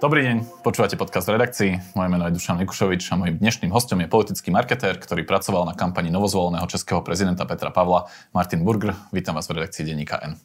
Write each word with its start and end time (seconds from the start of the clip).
Dobrý 0.00 0.24
deň, 0.24 0.64
počúvate 0.64 0.96
podcast 0.96 1.28
v 1.28 1.36
redakcii. 1.36 1.92
Moje 1.92 2.08
meno 2.08 2.24
je 2.24 2.32
Dušan 2.32 2.56
Mikušovič 2.64 3.12
a 3.12 3.20
mojim 3.20 3.36
dnešným 3.36 3.68
hostom 3.68 4.00
je 4.00 4.08
politický 4.08 4.48
marketér, 4.48 4.96
ktorý 4.96 5.28
pracoval 5.28 5.68
na 5.68 5.76
kampani 5.76 6.08
novozvoleného 6.08 6.64
českého 6.72 7.04
prezidenta 7.04 7.44
Petra 7.44 7.68
Pavla, 7.68 8.08
Martin 8.32 8.64
Burger. 8.64 8.96
Vítam 9.12 9.36
vás 9.36 9.44
v 9.44 9.60
redakcii 9.60 9.84
denníka 9.84 10.16
N. 10.24 10.40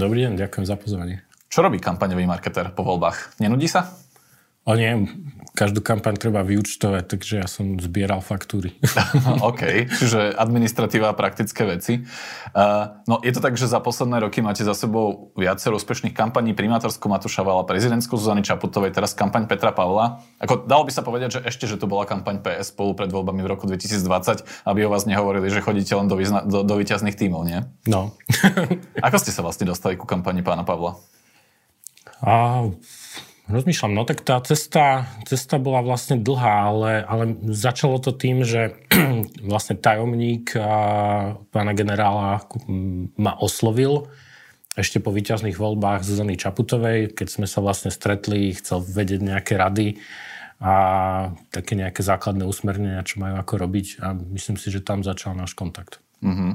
Dobrý 0.00 0.24
deň, 0.24 0.40
ďakujem 0.40 0.64
za 0.64 0.80
pozvanie. 0.80 1.20
Čo 1.52 1.60
robí 1.60 1.76
kampaňový 1.76 2.24
marketér 2.24 2.72
po 2.72 2.88
voľbách? 2.88 3.36
Nenudí 3.36 3.68
sa? 3.68 3.92
O 4.66 4.74
nie, 4.74 5.06
každú 5.56 5.80
kampaň 5.80 6.20
treba 6.20 6.44
vyučtovať, 6.44 7.04
takže 7.08 7.34
ja 7.40 7.48
som 7.48 7.80
zbieral 7.80 8.20
faktúry. 8.20 8.76
OK, 9.48 9.88
čiže 9.88 10.36
administratíva 10.36 11.08
a 11.08 11.16
praktické 11.16 11.64
veci. 11.64 12.04
Uh, 12.52 13.00
no 13.08 13.24
je 13.24 13.32
to 13.32 13.40
tak, 13.40 13.56
že 13.56 13.70
za 13.70 13.80
posledné 13.80 14.20
roky 14.20 14.44
máte 14.44 14.66
za 14.66 14.76
sebou 14.76 15.32
viacero 15.32 15.80
úspešných 15.80 16.12
kampaní, 16.12 16.52
primátorskú 16.52 17.08
Matúša 17.08 17.40
Vala, 17.40 17.64
prezidentskú 17.64 18.20
Zuzany 18.20 18.44
Čaputovej, 18.44 18.92
teraz 18.92 19.16
kampaň 19.16 19.48
Petra 19.48 19.72
Pavla. 19.72 20.20
Ako 20.44 20.68
dalo 20.68 20.84
by 20.84 20.92
sa 20.92 21.00
povedať, 21.00 21.38
že 21.38 21.40
ešte, 21.48 21.64
že 21.64 21.80
to 21.80 21.88
bola 21.88 22.04
kampaň 22.04 22.44
PS 22.44 22.74
spolu 22.74 22.92
pred 22.92 23.08
voľbami 23.08 23.40
v 23.40 23.48
roku 23.48 23.64
2020, 23.64 24.66
aby 24.68 24.80
o 24.84 24.92
vás 24.92 25.08
nehovorili, 25.08 25.48
že 25.48 25.64
chodíte 25.64 25.96
len 25.96 26.04
do, 26.04 26.20
význa, 26.20 26.44
do, 26.44 26.60
do 26.60 26.74
výťazných 26.76 27.16
tímov, 27.16 27.48
nie? 27.48 27.64
No. 27.88 28.12
Ako 29.06 29.16
ste 29.16 29.32
sa 29.32 29.40
vlastne 29.40 29.64
dostali 29.64 29.96
ku 29.96 30.04
kampani 30.04 30.44
pána 30.44 30.68
Pavla? 30.68 31.00
A 32.20 32.66
Rozmýšľam, 33.46 33.94
no 33.94 34.02
tak 34.02 34.26
tá 34.26 34.42
cesta, 34.42 35.06
cesta 35.22 35.62
bola 35.62 35.78
vlastne 35.78 36.18
dlhá, 36.18 36.66
ale, 36.66 36.92
ale 37.06 37.24
začalo 37.54 38.02
to 38.02 38.10
tým, 38.10 38.42
že 38.42 38.74
vlastne 39.50 39.78
tajomník 39.78 40.50
pána 41.54 41.72
generála 41.78 42.42
ma 43.14 43.32
oslovil 43.38 44.10
ešte 44.76 45.00
po 45.00 45.08
výťazných 45.08 45.56
voľbách 45.56 46.04
Zuzany 46.04 46.36
Čaputovej, 46.36 47.16
keď 47.16 47.28
sme 47.32 47.46
sa 47.48 47.64
vlastne 47.64 47.88
stretli, 47.88 48.52
chcel 48.52 48.84
vedieť 48.84 49.20
nejaké 49.24 49.56
rady 49.56 49.96
a 50.60 50.74
také 51.48 51.80
nejaké 51.80 52.04
základné 52.04 52.44
usmernenia, 52.44 53.04
čo 53.04 53.20
majú 53.20 53.40
ako 53.40 53.54
robiť 53.56 54.04
a 54.04 54.12
myslím 54.36 54.60
si, 54.60 54.68
že 54.68 54.84
tam 54.84 55.00
začal 55.00 55.32
náš 55.32 55.56
kontakt. 55.56 56.04
Mm-hmm. 56.20 56.52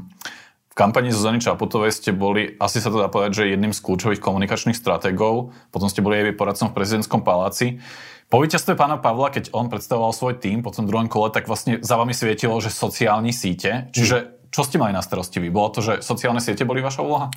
V 0.71 0.79
kampani 0.79 1.11
Zuzany 1.11 1.43
Čaputovej 1.43 1.91
ste 1.91 2.15
boli, 2.15 2.55
asi 2.55 2.79
sa 2.79 2.87
to 2.87 3.03
dá 3.03 3.11
povedať, 3.11 3.43
že 3.43 3.51
jedným 3.51 3.75
z 3.75 3.83
kľúčových 3.83 4.23
komunikačných 4.23 4.79
stratégov, 4.79 5.51
potom 5.67 5.91
ste 5.91 5.99
boli 5.99 6.23
aj 6.23 6.39
poradcom 6.39 6.71
v 6.71 6.77
prezidentskom 6.79 7.27
paláci. 7.27 7.83
Po 8.31 8.39
víťazstve 8.39 8.79
pána 8.79 8.95
Pavla, 8.95 9.35
keď 9.35 9.51
on 9.51 9.67
predstavoval 9.67 10.15
svoj 10.15 10.39
tým 10.39 10.63
po 10.63 10.71
tom 10.71 10.87
druhom 10.87 11.11
kole, 11.11 11.27
tak 11.27 11.51
vlastne 11.51 11.83
za 11.83 11.99
vami 11.99 12.15
svietilo, 12.15 12.55
že 12.63 12.71
sociálne 12.71 13.35
síte. 13.35 13.91
Čiže 13.91 14.39
čo 14.47 14.63
ste 14.63 14.79
mali 14.79 14.95
na 14.95 15.03
starosti 15.03 15.43
vy? 15.43 15.51
Bolo 15.51 15.75
to, 15.75 15.83
že 15.83 15.99
sociálne 15.99 16.39
siete 16.39 16.63
boli 16.63 16.79
vaša 16.79 17.03
úloha? 17.03 17.27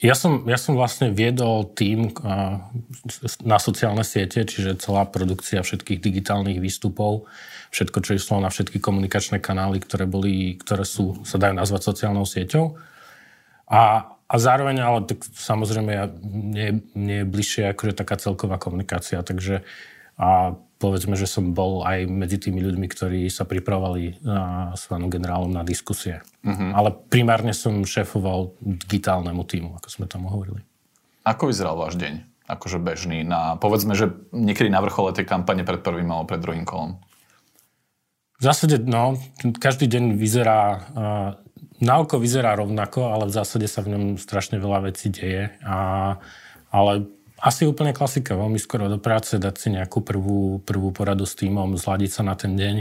Ja 0.00 0.16
som, 0.16 0.48
ja 0.48 0.56
som 0.56 0.80
vlastne 0.80 1.12
viedol 1.12 1.76
tým 1.76 2.08
na 3.44 3.58
sociálne 3.60 4.00
siete, 4.00 4.48
čiže 4.48 4.80
celá 4.80 5.04
produkcia 5.04 5.60
všetkých 5.60 6.00
digitálnych 6.00 6.56
výstupov 6.56 7.28
všetko, 7.70 7.98
čo 8.02 8.16
išlo 8.16 8.42
na 8.42 8.50
všetky 8.50 8.82
komunikačné 8.82 9.38
kanály, 9.38 9.78
ktoré, 9.78 10.08
boli, 10.08 10.58
ktoré 10.58 10.82
sú, 10.82 11.22
sa 11.22 11.38
dajú 11.38 11.54
nazvať 11.54 11.82
sociálnou 11.86 12.26
sieťou. 12.26 12.80
A, 13.70 14.10
a 14.26 14.34
zároveň, 14.40 14.82
ale 14.82 15.06
tak 15.06 15.22
samozrejme 15.22 15.90
ja, 15.94 16.10
nie, 16.26 16.82
nie 16.98 17.22
je 17.22 17.30
bližšie 17.30 17.70
akože 17.70 17.94
taká 17.94 18.18
celková 18.18 18.58
komunikácia, 18.58 19.22
takže 19.22 19.62
a 20.20 20.58
povedzme, 20.80 21.12
že 21.12 21.28
som 21.28 21.52
bol 21.52 21.84
aj 21.84 22.08
medzi 22.08 22.40
tými 22.40 22.64
ľuďmi, 22.64 22.86
ktorí 22.88 23.20
sa 23.28 23.44
pripravovali 23.44 24.24
na, 24.24 24.72
s 24.72 24.88
pánom 24.88 25.12
generálom 25.12 25.52
na 25.52 25.60
diskusie. 25.60 26.24
Uh-huh. 26.40 26.72
Ale 26.72 26.96
primárne 27.12 27.52
som 27.52 27.84
šéfoval 27.84 28.56
digitálnemu 28.64 29.44
týmu, 29.44 29.70
ako 29.76 29.88
sme 29.92 30.08
tam 30.08 30.24
hovorili. 30.24 30.64
Ako 31.28 31.52
vyzeral 31.52 31.76
váš 31.76 32.00
deň? 32.00 32.24
Akože 32.48 32.80
bežný 32.80 33.22
na, 33.22 33.60
povedzme, 33.60 33.92
že 33.92 34.10
niekedy 34.32 34.72
na 34.72 34.80
vrchole 34.80 35.12
tej 35.12 35.28
kampane 35.28 35.62
pred 35.62 35.84
prvým 35.84 36.08
alebo 36.08 36.32
pred 36.32 36.40
druhým 36.40 36.64
kolom. 36.64 36.96
V 38.40 38.48
zásade, 38.48 38.80
no, 38.80 39.20
každý 39.60 39.84
deň 39.84 40.16
vyzerá, 40.16 40.60
uh, 40.96 41.30
na 41.84 42.00
oko 42.00 42.16
vyzerá 42.16 42.56
rovnako, 42.56 43.12
ale 43.12 43.28
v 43.28 43.36
zásade 43.36 43.68
sa 43.68 43.84
v 43.84 43.92
ňom 43.92 44.04
strašne 44.16 44.56
veľa 44.56 44.88
vecí 44.88 45.12
deje. 45.12 45.52
A, 45.60 46.16
ale 46.72 47.04
asi 47.40 47.64
úplne 47.64 47.96
klasika, 47.96 48.36
veľmi 48.36 48.60
skoro 48.60 48.86
do 48.92 49.00
práce, 49.00 49.40
dať 49.40 49.54
si 49.56 49.68
nejakú 49.72 50.04
prvú, 50.04 50.60
prvú 50.60 50.92
poradu 50.92 51.24
s 51.24 51.34
týmom, 51.34 51.76
zladiť 51.80 52.10
sa 52.12 52.22
na 52.22 52.36
ten 52.36 52.52
deň 52.54 52.76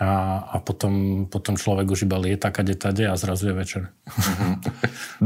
a, 0.00 0.10
a 0.40 0.56
potom, 0.64 1.24
potom 1.28 1.60
človek 1.60 1.86
už 1.86 2.08
iba 2.08 2.16
lieta 2.16 2.48
kade 2.48 2.74
tade 2.74 3.04
a 3.04 3.14
zrazu 3.14 3.52
je 3.52 3.54
večer. 3.54 3.82
Mm-hmm. 4.08 4.52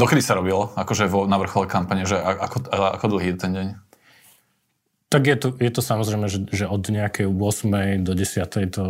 Dokedy 0.02 0.20
sa 0.20 0.34
robilo, 0.34 0.74
akože 0.74 1.06
vo, 1.06 1.24
na 1.30 1.38
vrchole 1.38 1.70
kampane, 1.70 2.02
že 2.02 2.18
ako, 2.18 2.66
ako 2.74 3.06
dlhý 3.16 3.32
je 3.32 3.38
ten 3.38 3.52
deň? 3.54 3.66
Tak 5.06 5.22
je 5.22 5.36
to, 5.38 5.48
je 5.62 5.70
to 5.70 5.80
samozrejme, 5.86 6.26
že, 6.26 6.50
že 6.50 6.66
od 6.66 6.82
nejakej 6.82 7.30
8. 7.30 8.02
do 8.02 8.12
10. 8.12 8.42
to 8.74 8.84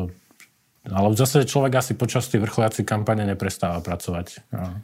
ale 0.86 1.10
v 1.10 1.18
zásade 1.18 1.50
človek 1.50 1.82
asi 1.82 1.98
počas 1.98 2.30
tej 2.30 2.46
vrcholiacej 2.46 2.86
kampane 2.86 3.26
neprestáva 3.26 3.82
pracovať. 3.82 4.46
No. 4.54 4.78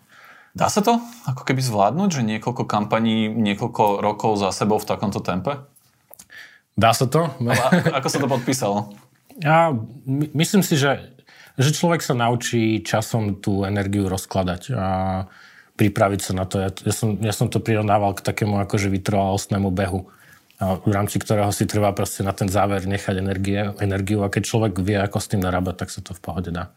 Dá 0.53 0.69
sa 0.69 0.85
to 0.85 1.01
ako 1.25 1.43
keby 1.49 1.65
zvládnuť, 1.65 2.09
že 2.13 2.23
niekoľko 2.29 2.69
kampaní, 2.69 3.33
niekoľko 3.33 4.05
rokov 4.05 4.37
za 4.37 4.53
sebou 4.53 4.77
v 4.77 4.89
takomto 4.89 5.25
tempe? 5.25 5.65
Dá 6.77 6.93
sa 6.93 7.09
to. 7.09 7.33
Ale 7.41 7.57
ako, 7.57 7.89
ako 8.01 8.09
sa 8.09 8.19
to 8.21 8.29
podpísalo? 8.29 8.79
Ja 9.41 9.73
my, 10.05 10.29
myslím 10.37 10.61
si, 10.61 10.77
že, 10.77 11.17
že 11.57 11.73
človek 11.73 12.05
sa 12.05 12.13
naučí 12.13 12.85
časom 12.85 13.41
tú 13.41 13.65
energiu 13.65 14.13
rozkladať 14.13 14.63
a 14.77 14.87
pripraviť 15.81 16.21
sa 16.21 16.33
na 16.37 16.45
to. 16.45 16.61
Ja, 16.61 16.69
ja, 16.69 16.93
som, 16.93 17.17
ja 17.17 17.33
som 17.33 17.49
to 17.49 17.57
prirovnával 17.65 18.13
k 18.13 18.25
takému 18.25 18.61
akože 18.61 18.93
vytrvalostnému 18.93 19.73
behu 19.73 20.05
v 20.63 20.93
rámci 20.95 21.19
ktorého 21.19 21.51
si 21.51 21.67
treba 21.67 21.91
proste 21.91 22.23
na 22.23 22.31
ten 22.31 22.47
záver 22.47 22.87
nechať 22.87 23.19
energie, 23.19 23.75
energiu 23.83 24.23
a 24.23 24.31
keď 24.31 24.43
človek 24.47 24.73
vie, 24.79 24.95
ako 24.95 25.19
s 25.19 25.31
tým 25.35 25.43
narábať, 25.43 25.87
tak 25.87 25.89
sa 25.91 26.01
to 26.05 26.15
v 26.15 26.23
pohode 26.23 26.51
dá. 26.55 26.71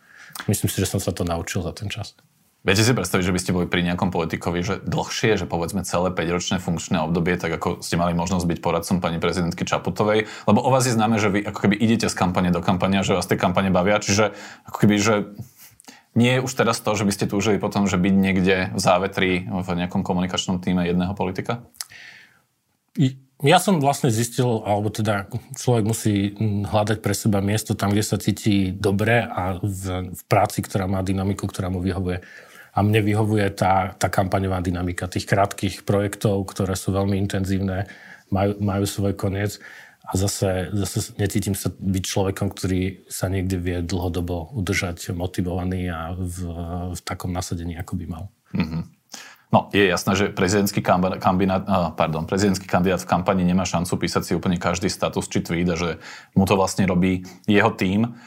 Myslím 0.50 0.70
si, 0.74 0.82
že 0.82 0.90
som 0.90 0.98
sa 0.98 1.14
to 1.14 1.22
naučil 1.22 1.62
za 1.62 1.72
ten 1.72 1.88
čas. 1.88 2.18
Viete 2.66 2.82
si 2.82 2.98
predstaviť, 2.98 3.30
že 3.30 3.36
by 3.38 3.40
ste 3.46 3.54
boli 3.54 3.70
pri 3.70 3.86
nejakom 3.86 4.10
politikovi, 4.10 4.66
že 4.66 4.82
dlhšie, 4.82 5.38
že 5.38 5.46
povedzme 5.46 5.86
celé 5.86 6.10
5-ročné 6.10 6.58
funkčné 6.58 6.98
obdobie, 6.98 7.38
tak 7.38 7.54
ako 7.62 7.86
ste 7.86 7.94
mali 7.94 8.18
možnosť 8.18 8.42
byť 8.42 8.58
poradcom 8.58 8.98
pani 9.06 9.22
prezidentky 9.22 9.70
Čaputovej, 9.70 10.26
lebo 10.50 10.60
o 10.66 10.74
vás 10.74 10.90
je 10.90 10.98
známe, 10.98 11.22
že 11.22 11.30
vy 11.30 11.46
ako 11.46 11.70
keby 11.70 11.78
idete 11.78 12.10
z 12.10 12.18
kampane 12.18 12.50
do 12.50 12.66
kampania, 12.66 13.06
že 13.06 13.14
vás 13.14 13.30
tie 13.30 13.38
kampane 13.38 13.70
bavia, 13.70 14.02
čiže 14.02 14.34
ako 14.66 14.78
keby, 14.82 14.96
že 14.98 15.16
nie 16.18 16.40
je 16.40 16.42
už 16.42 16.58
teraz 16.58 16.82
to, 16.82 16.90
že 16.98 17.06
by 17.06 17.14
ste 17.14 17.30
túžili 17.30 17.62
potom, 17.62 17.86
že 17.86 18.02
byť 18.02 18.14
niekde 18.18 18.74
v 18.74 18.80
závetri 18.82 19.46
v 19.46 19.68
nejakom 19.70 20.02
komunikačnom 20.02 20.58
týme 20.58 20.90
jedného 20.90 21.14
politika? 21.14 21.62
Ja 23.44 23.60
som 23.60 23.84
vlastne 23.84 24.08
zistil, 24.10 24.64
alebo 24.64 24.88
teda 24.88 25.28
človek 25.60 25.84
musí 25.84 26.34
hľadať 26.40 27.04
pre 27.04 27.12
seba 27.12 27.44
miesto 27.44 27.76
tam, 27.76 27.92
kde 27.92 28.02
sa 28.08 28.16
cíti 28.16 28.72
dobre 28.72 29.28
a 29.28 29.60
v, 29.60 30.16
v 30.16 30.22
práci, 30.32 30.64
ktorá 30.64 30.88
má 30.88 31.04
dynamiku, 31.04 31.44
ktorá 31.44 31.68
mu 31.68 31.84
vyhovuje. 31.84 32.24
A 32.76 32.84
mne 32.84 33.00
vyhovuje 33.00 33.48
tá, 33.56 33.96
tá 33.96 34.12
kampaňová 34.12 34.60
dynamika 34.60 35.08
tých 35.08 35.26
krátkých 35.26 35.88
projektov, 35.88 36.44
ktoré 36.52 36.76
sú 36.76 36.92
veľmi 36.92 37.16
intenzívne, 37.16 37.88
majú, 38.28 38.60
majú 38.60 38.84
svoj 38.84 39.16
koniec. 39.16 39.64
A 40.06 40.20
zase, 40.20 40.70
zase 40.76 41.18
necítim 41.18 41.58
sa 41.58 41.74
byť 41.74 42.04
človekom, 42.04 42.54
ktorý 42.54 43.10
sa 43.10 43.26
niekde 43.26 43.58
vie 43.58 43.78
dlhodobo 43.82 44.54
udržať 44.54 45.16
motivovaný 45.18 45.90
a 45.90 46.14
v, 46.14 46.38
v 46.94 47.00
takom 47.02 47.34
nasadení, 47.34 47.74
ako 47.80 47.98
by 47.98 48.06
mal. 48.06 48.24
Mm-hmm. 48.54 48.96
No, 49.56 49.72
je 49.72 49.88
jasné, 49.88 50.12
že 50.20 50.26
prezidentský, 50.36 50.84
kambinát, 50.84 51.64
pardon, 51.96 52.28
prezidentský 52.28 52.68
kandidát 52.68 53.00
v 53.00 53.08
kampani 53.08 53.48
nemá 53.48 53.64
šancu 53.64 54.04
písať 54.04 54.22
si 54.28 54.32
úplne 54.36 54.60
každý 54.60 54.92
status 54.92 55.32
či 55.32 55.40
tweet 55.40 55.70
a 55.72 55.80
že 55.80 55.90
mu 56.36 56.44
to 56.44 56.60
vlastne 56.60 56.84
robí 56.84 57.24
jeho 57.48 57.72
tým. 57.72 58.20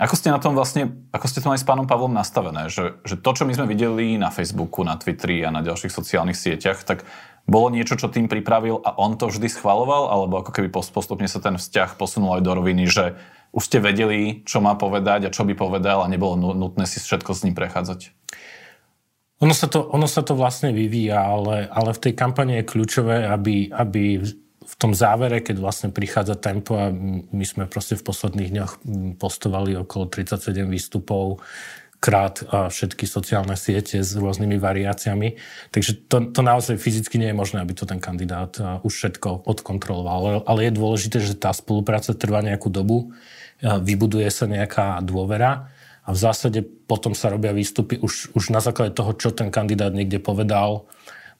Ako 0.00 0.16
ste 0.16 0.32
na 0.32 0.40
tom 0.40 0.56
vlastne, 0.56 0.96
ako 1.12 1.28
ste 1.28 1.44
to 1.44 1.52
mali 1.52 1.60
s 1.60 1.68
pánom 1.68 1.84
Pavlom 1.84 2.16
nastavené? 2.16 2.72
Že, 2.72 3.04
že 3.04 3.20
to, 3.20 3.30
čo 3.36 3.44
my 3.44 3.52
sme 3.52 3.68
videli 3.68 4.16
na 4.16 4.32
Facebooku, 4.32 4.80
na 4.80 4.96
Twitteri 4.96 5.44
a 5.44 5.52
na 5.52 5.60
ďalších 5.60 5.92
sociálnych 5.92 6.40
sieťach, 6.40 6.80
tak 6.88 7.04
bolo 7.44 7.68
niečo, 7.68 8.00
čo 8.00 8.08
tým 8.08 8.24
pripravil 8.24 8.80
a 8.80 8.96
on 8.96 9.20
to 9.20 9.28
vždy 9.28 9.52
schvaloval? 9.52 10.08
Alebo 10.08 10.40
ako 10.40 10.56
keby 10.56 10.72
postupne 10.72 11.28
sa 11.28 11.44
ten 11.44 11.60
vzťah 11.60 12.00
posunul 12.00 12.40
aj 12.40 12.42
do 12.48 12.52
roviny, 12.56 12.88
že 12.88 13.20
už 13.52 13.60
ste 13.60 13.78
vedeli, 13.84 14.40
čo 14.48 14.64
má 14.64 14.72
povedať 14.72 15.28
a 15.28 15.34
čo 15.34 15.44
by 15.44 15.52
povedal 15.52 16.00
a 16.00 16.08
nebolo 16.08 16.56
nutné 16.56 16.88
si 16.88 16.96
všetko 16.96 17.36
s 17.36 17.44
ním 17.44 17.52
prechádzať? 17.52 18.16
Ono 19.44 19.52
sa 19.52 19.68
to, 19.68 19.84
ono 19.84 20.08
sa 20.08 20.24
to 20.24 20.32
vlastne 20.32 20.72
vyvíja, 20.72 21.20
ale, 21.20 21.68
ale 21.68 21.92
v 21.92 22.02
tej 22.08 22.12
kampani 22.16 22.60
je 22.60 22.68
kľúčové, 22.72 23.28
aby, 23.28 23.68
aby 23.68 24.20
v 24.70 24.74
tom 24.78 24.94
závere, 24.94 25.42
keď 25.42 25.58
vlastne 25.58 25.88
prichádza 25.90 26.38
tempo 26.38 26.78
a 26.78 26.94
my 27.34 27.42
sme 27.42 27.66
proste 27.66 27.98
v 27.98 28.06
posledných 28.06 28.50
dňoch 28.54 28.72
postovali 29.18 29.74
okolo 29.82 30.06
37 30.06 30.70
výstupov 30.70 31.42
krát 32.00 32.40
všetky 32.48 33.04
sociálne 33.04 33.52
siete 33.60 34.00
s 34.00 34.16
rôznymi 34.16 34.56
variáciami. 34.56 35.36
Takže 35.68 36.08
to, 36.08 36.32
to 36.32 36.40
naozaj 36.40 36.80
fyzicky 36.80 37.20
nie 37.20 37.28
je 37.28 37.36
možné, 37.36 37.60
aby 37.60 37.76
to 37.76 37.84
ten 37.84 38.00
kandidát 38.00 38.56
už 38.80 38.88
všetko 38.88 39.44
odkontroloval. 39.44 40.48
Ale 40.48 40.60
je 40.64 40.72
dôležité, 40.72 41.20
že 41.20 41.36
tá 41.36 41.52
spolupráca 41.52 42.16
trvá 42.16 42.40
nejakú 42.40 42.72
dobu, 42.72 43.12
vybuduje 43.60 44.32
sa 44.32 44.48
nejaká 44.48 45.04
dôvera 45.04 45.68
a 46.00 46.16
v 46.16 46.18
zásade 46.18 46.64
potom 46.64 47.12
sa 47.12 47.28
robia 47.28 47.52
výstupy 47.52 48.00
už, 48.00 48.32
už 48.32 48.48
na 48.48 48.64
základe 48.64 48.96
toho, 48.96 49.12
čo 49.12 49.36
ten 49.36 49.52
kandidát 49.52 49.92
niekde 49.92 50.16
povedal. 50.24 50.88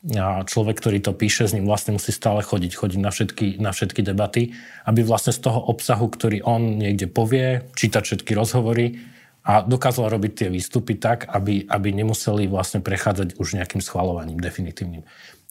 A 0.00 0.48
človek, 0.48 0.80
ktorý 0.80 1.04
to 1.04 1.12
píše, 1.12 1.44
s 1.44 1.52
ním 1.52 1.68
vlastne 1.68 2.00
musí 2.00 2.08
stále 2.08 2.40
chodiť, 2.40 2.72
chodiť 2.72 2.98
na 3.04 3.12
všetky, 3.12 3.46
na 3.60 3.68
všetky 3.68 4.00
debaty, 4.00 4.56
aby 4.88 5.04
vlastne 5.04 5.36
z 5.36 5.44
toho 5.44 5.60
obsahu, 5.60 6.08
ktorý 6.08 6.40
on 6.40 6.80
niekde 6.80 7.04
povie, 7.04 7.68
čítať 7.76 8.02
všetky 8.08 8.32
rozhovory 8.32 8.96
a 9.44 9.60
dokázal 9.60 10.08
robiť 10.08 10.32
tie 10.32 10.48
výstupy 10.48 10.96
tak, 10.96 11.28
aby, 11.28 11.68
aby 11.68 11.88
nemuseli 11.92 12.48
vlastne 12.48 12.80
prechádzať 12.80 13.36
už 13.36 13.60
nejakým 13.60 13.84
schvalovaním 13.84 14.40
definitívnym. 14.40 15.04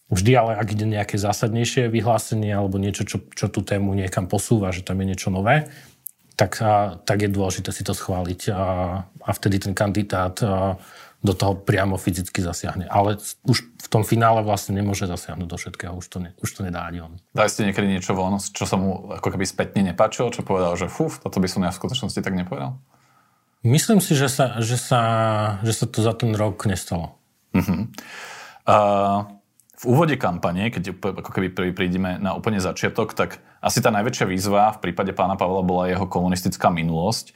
Vždy 0.10 0.32
ale, 0.34 0.58
ak 0.58 0.74
ide 0.74 0.90
nejaké 0.90 1.22
zásadnejšie 1.22 1.86
vyhlásenie 1.94 2.50
alebo 2.50 2.82
niečo, 2.82 3.06
čo, 3.06 3.22
čo 3.30 3.54
tú 3.54 3.62
tému 3.62 3.94
niekam 3.94 4.26
posúva, 4.26 4.74
že 4.74 4.82
tam 4.82 4.98
je 5.06 5.14
niečo 5.14 5.30
nové, 5.30 5.70
tak, 6.34 6.58
a, 6.66 6.98
tak 7.06 7.22
je 7.22 7.30
dôležité 7.30 7.70
si 7.70 7.86
to 7.86 7.94
schváliť 7.94 8.50
a, 8.50 8.64
a 9.06 9.30
vtedy 9.30 9.62
ten 9.62 9.78
kandidát 9.78 10.42
a, 10.42 10.82
do 11.20 11.36
toho 11.36 11.52
priamo 11.52 12.00
fyzicky 12.00 12.40
zasiahne. 12.40 12.88
Ale 12.88 13.20
už 13.44 13.58
v 13.76 13.88
tom 13.92 14.08
finále 14.08 14.40
vlastne 14.40 14.72
nemôže 14.80 15.04
zasiahnuť 15.04 15.48
do 15.52 15.58
všetkého, 15.60 15.92
už 15.92 16.08
to, 16.08 16.18
ne, 16.24 16.32
už 16.40 16.50
to 16.56 16.64
nedá 16.64 16.88
ani 16.88 17.04
on. 17.04 17.20
Dali 17.36 17.52
ste 17.52 17.68
niekedy 17.68 17.92
niečo 17.92 18.16
von, 18.16 18.40
čo 18.40 18.64
sa 18.64 18.80
mu 18.80 19.12
ako 19.12 19.36
keby 19.36 19.44
spätne 19.44 19.84
nepáčilo, 19.84 20.32
čo 20.32 20.48
povedal, 20.48 20.80
že 20.80 20.88
fuf, 20.88 21.20
toto 21.20 21.44
by 21.44 21.48
som 21.52 21.68
ja 21.68 21.76
v 21.76 21.80
skutočnosti 21.80 22.24
tak 22.24 22.40
nepovedal? 22.40 22.80
Myslím 23.68 24.00
si, 24.00 24.16
že 24.16 24.32
sa, 24.32 24.64
že 24.64 24.80
sa, 24.80 25.02
že 25.68 25.76
sa 25.76 25.86
to 25.92 26.00
za 26.00 26.16
ten 26.16 26.32
rok 26.32 26.64
nestalo. 26.64 27.20
Uh-huh. 27.52 27.92
Uh, 28.64 29.28
v 29.80 29.84
úvode 29.84 30.16
kampane, 30.16 30.72
keď 30.72 30.96
ako 30.96 31.32
keby 31.36 31.76
prídeme 31.76 32.16
na 32.16 32.36
úplne 32.36 32.64
začiatok, 32.64 33.12
tak 33.12 33.44
asi 33.60 33.84
tá 33.84 33.92
najväčšia 33.92 34.28
výzva 34.28 34.76
v 34.80 34.88
prípade 34.88 35.12
pána 35.12 35.36
Pavla 35.36 35.60
bola 35.64 35.92
jeho 35.92 36.08
komunistická 36.08 36.72
minulosť. 36.72 37.36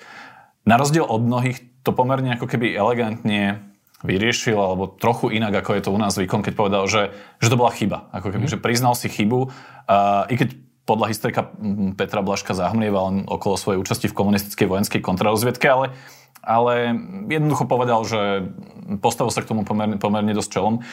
Na 0.63 0.79
rozdiel 0.79 1.03
od 1.03 1.19
mnohých 1.19 1.83
to 1.83 1.91
pomerne 1.91 2.39
ako 2.39 2.47
keby 2.47 2.71
elegantne 2.71 3.72
vyriešil, 4.03 4.59
alebo 4.59 4.87
trochu 4.87 5.31
inak, 5.31 5.63
ako 5.63 5.79
je 5.79 5.83
to 5.87 5.95
u 5.95 5.99
nás 5.99 6.13
zvykom, 6.13 6.43
keď 6.43 6.53
povedal, 6.53 6.83
že, 6.85 7.15
že 7.39 7.47
to 7.47 7.59
bola 7.59 7.71
chyba. 7.71 8.11
Ako 8.11 8.35
keby, 8.35 8.45
mm. 8.45 8.53
že 8.53 8.59
priznal 8.59 8.93
si 8.93 9.07
chybu. 9.07 9.49
Uh, 9.87 10.27
I 10.27 10.35
keď 10.35 10.59
podľa 10.83 11.07
historika 11.15 11.47
Petra 11.95 12.19
Blaška 12.19 12.51
zahmlieval 12.51 13.23
okolo 13.31 13.55
svojej 13.55 13.79
účasti 13.79 14.11
v 14.11 14.17
komunistickej 14.19 14.67
vojenskej 14.67 14.99
kontrarozviedke, 14.99 15.63
ale, 15.63 15.95
ale 16.43 16.91
jednoducho 17.31 17.63
povedal, 17.63 18.03
že 18.03 18.51
postavil 18.99 19.31
sa 19.31 19.39
k 19.39 19.49
tomu 19.55 19.63
pomerne, 19.63 19.95
pomerne 19.95 20.35
dosť 20.35 20.49
čelom. 20.51 20.83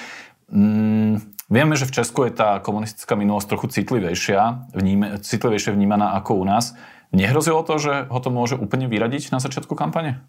Mm, 0.47 1.19
Vieme, 1.51 1.75
že 1.75 1.83
v 1.83 1.99
Česku 1.99 2.31
je 2.31 2.33
tá 2.33 2.63
komunistická 2.63 3.19
minulosť 3.19 3.51
trochu 3.51 3.67
citlivejšia, 3.75 4.71
vníme, 4.71 5.19
citlivejšie 5.19 5.75
vnímaná 5.75 6.15
ako 6.23 6.39
u 6.39 6.45
nás. 6.47 6.79
Nehrozilo 7.11 7.67
to, 7.67 7.75
že 7.83 8.07
ho 8.07 8.19
to 8.23 8.31
môže 8.31 8.55
úplne 8.55 8.87
vyradiť 8.87 9.35
na 9.35 9.43
začiatku 9.43 9.75
kampane? 9.75 10.23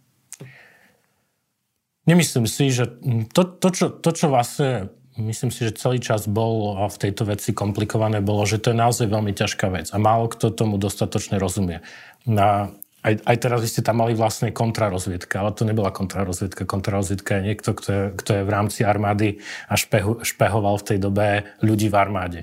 Nemyslím 2.09 2.49
si, 2.49 2.73
že 2.73 2.89
to, 3.29 3.45
to, 3.45 3.69
čo, 3.69 3.85
to, 3.93 4.09
čo 4.09 4.25
vlastne 4.33 4.89
myslím 5.19 5.51
si, 5.53 5.67
že 5.67 5.77
celý 5.77 6.01
čas 6.01 6.25
bol 6.25 6.73
v 6.89 6.97
tejto 6.97 7.27
veci 7.27 7.51
komplikované, 7.53 8.23
bolo, 8.23 8.47
že 8.47 8.57
to 8.57 8.73
je 8.73 8.81
naozaj 8.81 9.05
veľmi 9.11 9.35
ťažká 9.35 9.67
vec 9.69 9.87
a 9.91 9.97
málo 10.01 10.31
kto 10.31 10.49
tomu 10.49 10.79
dostatočne 10.81 11.37
rozumie. 11.37 11.83
Na, 12.23 12.71
aj, 13.01 13.21
aj 13.25 13.37
teraz 13.41 13.59
vy 13.61 13.69
ste 13.69 13.81
tam 13.81 14.01
mali 14.01 14.13
vlastne 14.13 14.53
kontrarozviedka, 14.53 15.41
ale 15.41 15.51
to 15.57 15.65
nebola 15.65 15.89
kontrarozviedka. 15.89 16.69
Kontrarozviedka 16.69 17.41
je 17.41 17.45
niekto, 17.53 17.73
kto 17.73 17.89
je, 17.89 18.03
kto 18.17 18.31
je 18.39 18.43
v 18.45 18.53
rámci 18.53 18.81
armády 18.85 19.41
a 19.67 19.73
špehu, 19.73 20.21
špehoval 20.21 20.77
v 20.79 20.87
tej 20.87 20.97
dobe 21.01 21.27
ľudí 21.65 21.89
v 21.89 21.97
armáde. 21.97 22.39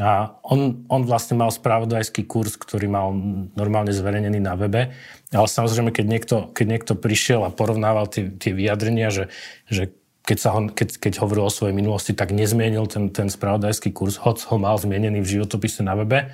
A 0.00 0.40
on, 0.40 0.88
on 0.88 1.04
vlastne 1.04 1.36
mal 1.36 1.52
spravodajský 1.52 2.24
kurz, 2.24 2.56
ktorý 2.56 2.88
mal 2.88 3.12
normálne 3.52 3.92
zverejnený 3.92 4.40
na 4.40 4.56
webe, 4.56 4.96
ale 5.28 5.48
samozrejme, 5.48 5.92
keď 5.92 6.06
niekto, 6.08 6.36
keď 6.56 6.66
niekto 6.68 6.92
prišiel 6.96 7.44
a 7.44 7.52
porovnával 7.52 8.08
tie, 8.08 8.32
tie 8.32 8.56
vyjadrenia, 8.56 9.12
že, 9.12 9.28
že 9.68 9.92
keď, 10.24 10.38
sa 10.40 10.48
ho, 10.56 10.72
keď, 10.72 10.96
keď 10.96 11.12
hovoril 11.20 11.44
o 11.44 11.52
svojej 11.52 11.76
minulosti, 11.76 12.16
tak 12.16 12.32
nezmienil 12.32 12.88
ten, 12.88 13.12
ten 13.12 13.28
spravodajský 13.28 13.92
kurz, 13.92 14.16
hoď 14.16 14.48
ho 14.48 14.56
mal 14.56 14.80
zmienený 14.80 15.20
v 15.20 15.32
životopise 15.36 15.84
na 15.84 15.92
webe, 15.92 16.32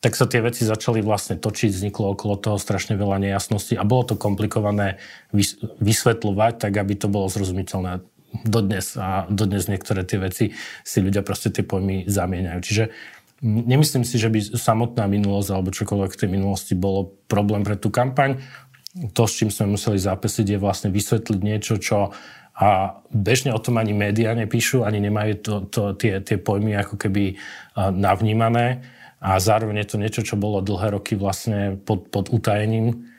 tak 0.00 0.16
sa 0.16 0.24
tie 0.24 0.40
veci 0.40 0.64
začali 0.64 1.00
vlastne 1.00 1.36
točiť, 1.40 1.76
vzniklo 1.76 2.16
okolo 2.16 2.40
toho 2.40 2.56
strašne 2.60 2.96
veľa 2.96 3.20
nejasností 3.20 3.76
a 3.76 3.88
bolo 3.88 4.12
to 4.12 4.14
komplikované 4.16 5.00
vysvetľovať, 5.80 6.60
tak 6.60 6.72
aby 6.76 6.92
to 6.96 7.08
bolo 7.08 7.28
zrozumiteľné 7.28 8.04
dodnes 8.42 8.98
a 8.98 9.30
dodnes 9.30 9.70
niektoré 9.70 10.02
tie 10.02 10.18
veci 10.18 10.44
si 10.82 10.98
ľudia 10.98 11.22
proste 11.22 11.54
tie 11.54 11.62
pojmy 11.62 12.10
zamieňajú. 12.10 12.58
Čiže 12.58 12.84
nemyslím 13.44 14.02
si, 14.02 14.18
že 14.18 14.32
by 14.32 14.58
samotná 14.58 15.06
minulosť 15.06 15.48
alebo 15.54 15.70
čokoľvek 15.70 16.10
v 16.10 16.20
tej 16.24 16.30
minulosti 16.30 16.74
bolo 16.74 17.14
problém 17.30 17.62
pre 17.62 17.78
tú 17.78 17.94
kampaň. 17.94 18.42
To, 19.14 19.26
s 19.26 19.38
čím 19.38 19.50
sme 19.50 19.74
museli 19.74 19.98
zápesiť, 19.98 20.54
je 20.54 20.58
vlastne 20.58 20.90
vysvetliť 20.90 21.38
niečo, 21.42 21.78
čo 21.78 22.14
a 22.54 23.02
bežne 23.10 23.50
o 23.50 23.58
tom 23.58 23.82
ani 23.82 23.90
médiá 23.90 24.30
nepíšu, 24.38 24.86
ani 24.86 25.02
nemajú 25.02 25.32
to, 25.42 25.54
to, 25.66 25.82
tie, 25.98 26.22
tie 26.22 26.38
pojmy 26.38 26.78
ako 26.78 26.94
keby 26.94 27.34
navnímané 27.74 28.86
a 29.18 29.42
zároveň 29.42 29.82
je 29.82 29.88
to 29.90 29.96
niečo, 29.98 30.22
čo 30.22 30.38
bolo 30.38 30.62
dlhé 30.62 30.94
roky 30.94 31.18
vlastne 31.18 31.74
pod, 31.82 32.06
pod 32.14 32.30
utajením. 32.30 33.10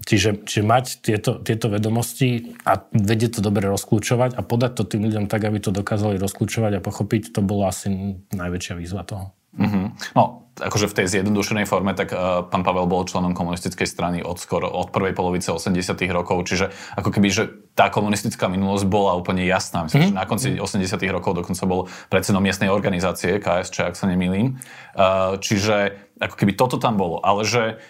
Čiže, 0.00 0.48
čiže 0.48 0.64
mať 0.64 0.84
tieto, 1.04 1.36
tieto 1.44 1.68
vedomosti 1.68 2.56
a 2.64 2.80
vedieť 2.88 3.38
to 3.38 3.40
dobre 3.44 3.68
rozklúčovať 3.68 4.32
a 4.32 4.40
podať 4.40 4.72
to 4.80 4.96
tým 4.96 5.04
ľuďom 5.04 5.24
tak, 5.28 5.44
aby 5.44 5.60
to 5.60 5.70
dokázali 5.70 6.16
rozklúčovať 6.16 6.80
a 6.80 6.84
pochopiť, 6.84 7.36
to 7.36 7.44
bolo 7.44 7.68
asi 7.68 8.16
najväčšia 8.32 8.74
výzva 8.80 9.04
toho. 9.04 9.36
Mm-hmm. 9.50 10.14
No, 10.14 10.46
akože 10.62 10.86
v 10.86 10.96
tej 11.02 11.06
zjednodušenej 11.10 11.66
forme, 11.66 11.90
tak 11.98 12.14
uh, 12.14 12.46
pán 12.46 12.62
Pavel 12.62 12.86
bol 12.86 13.02
členom 13.02 13.34
komunistickej 13.34 13.82
strany 13.82 14.18
od 14.22 14.38
skoro 14.38 14.70
od 14.70 14.94
prvej 14.94 15.10
polovice 15.10 15.50
80 15.50 15.74
rokov, 16.14 16.46
čiže 16.46 16.70
ako 16.94 17.10
keby, 17.10 17.28
že 17.34 17.50
tá 17.74 17.90
komunistická 17.90 18.46
minulosť 18.46 18.86
bola 18.86 19.18
úplne 19.18 19.42
jasná. 19.42 19.90
Myslím, 19.90 20.14
mm-hmm. 20.14 20.14
že 20.14 20.22
na 20.22 20.30
konci 20.30 20.48
80 20.54 21.02
rokov 21.10 21.34
dokonca 21.34 21.64
bol 21.66 21.90
predsedom 22.14 22.38
miestnej 22.38 22.70
organizácie 22.70 23.42
KSČ, 23.42 23.90
ak 23.90 23.98
sa 23.98 24.06
nemýlim. 24.06 24.62
Uh, 24.94 25.34
čiže 25.42 25.98
ako 26.22 26.34
keby 26.38 26.54
toto 26.54 26.78
tam 26.78 26.94
bolo, 26.94 27.18
ale 27.18 27.42
že 27.42 27.82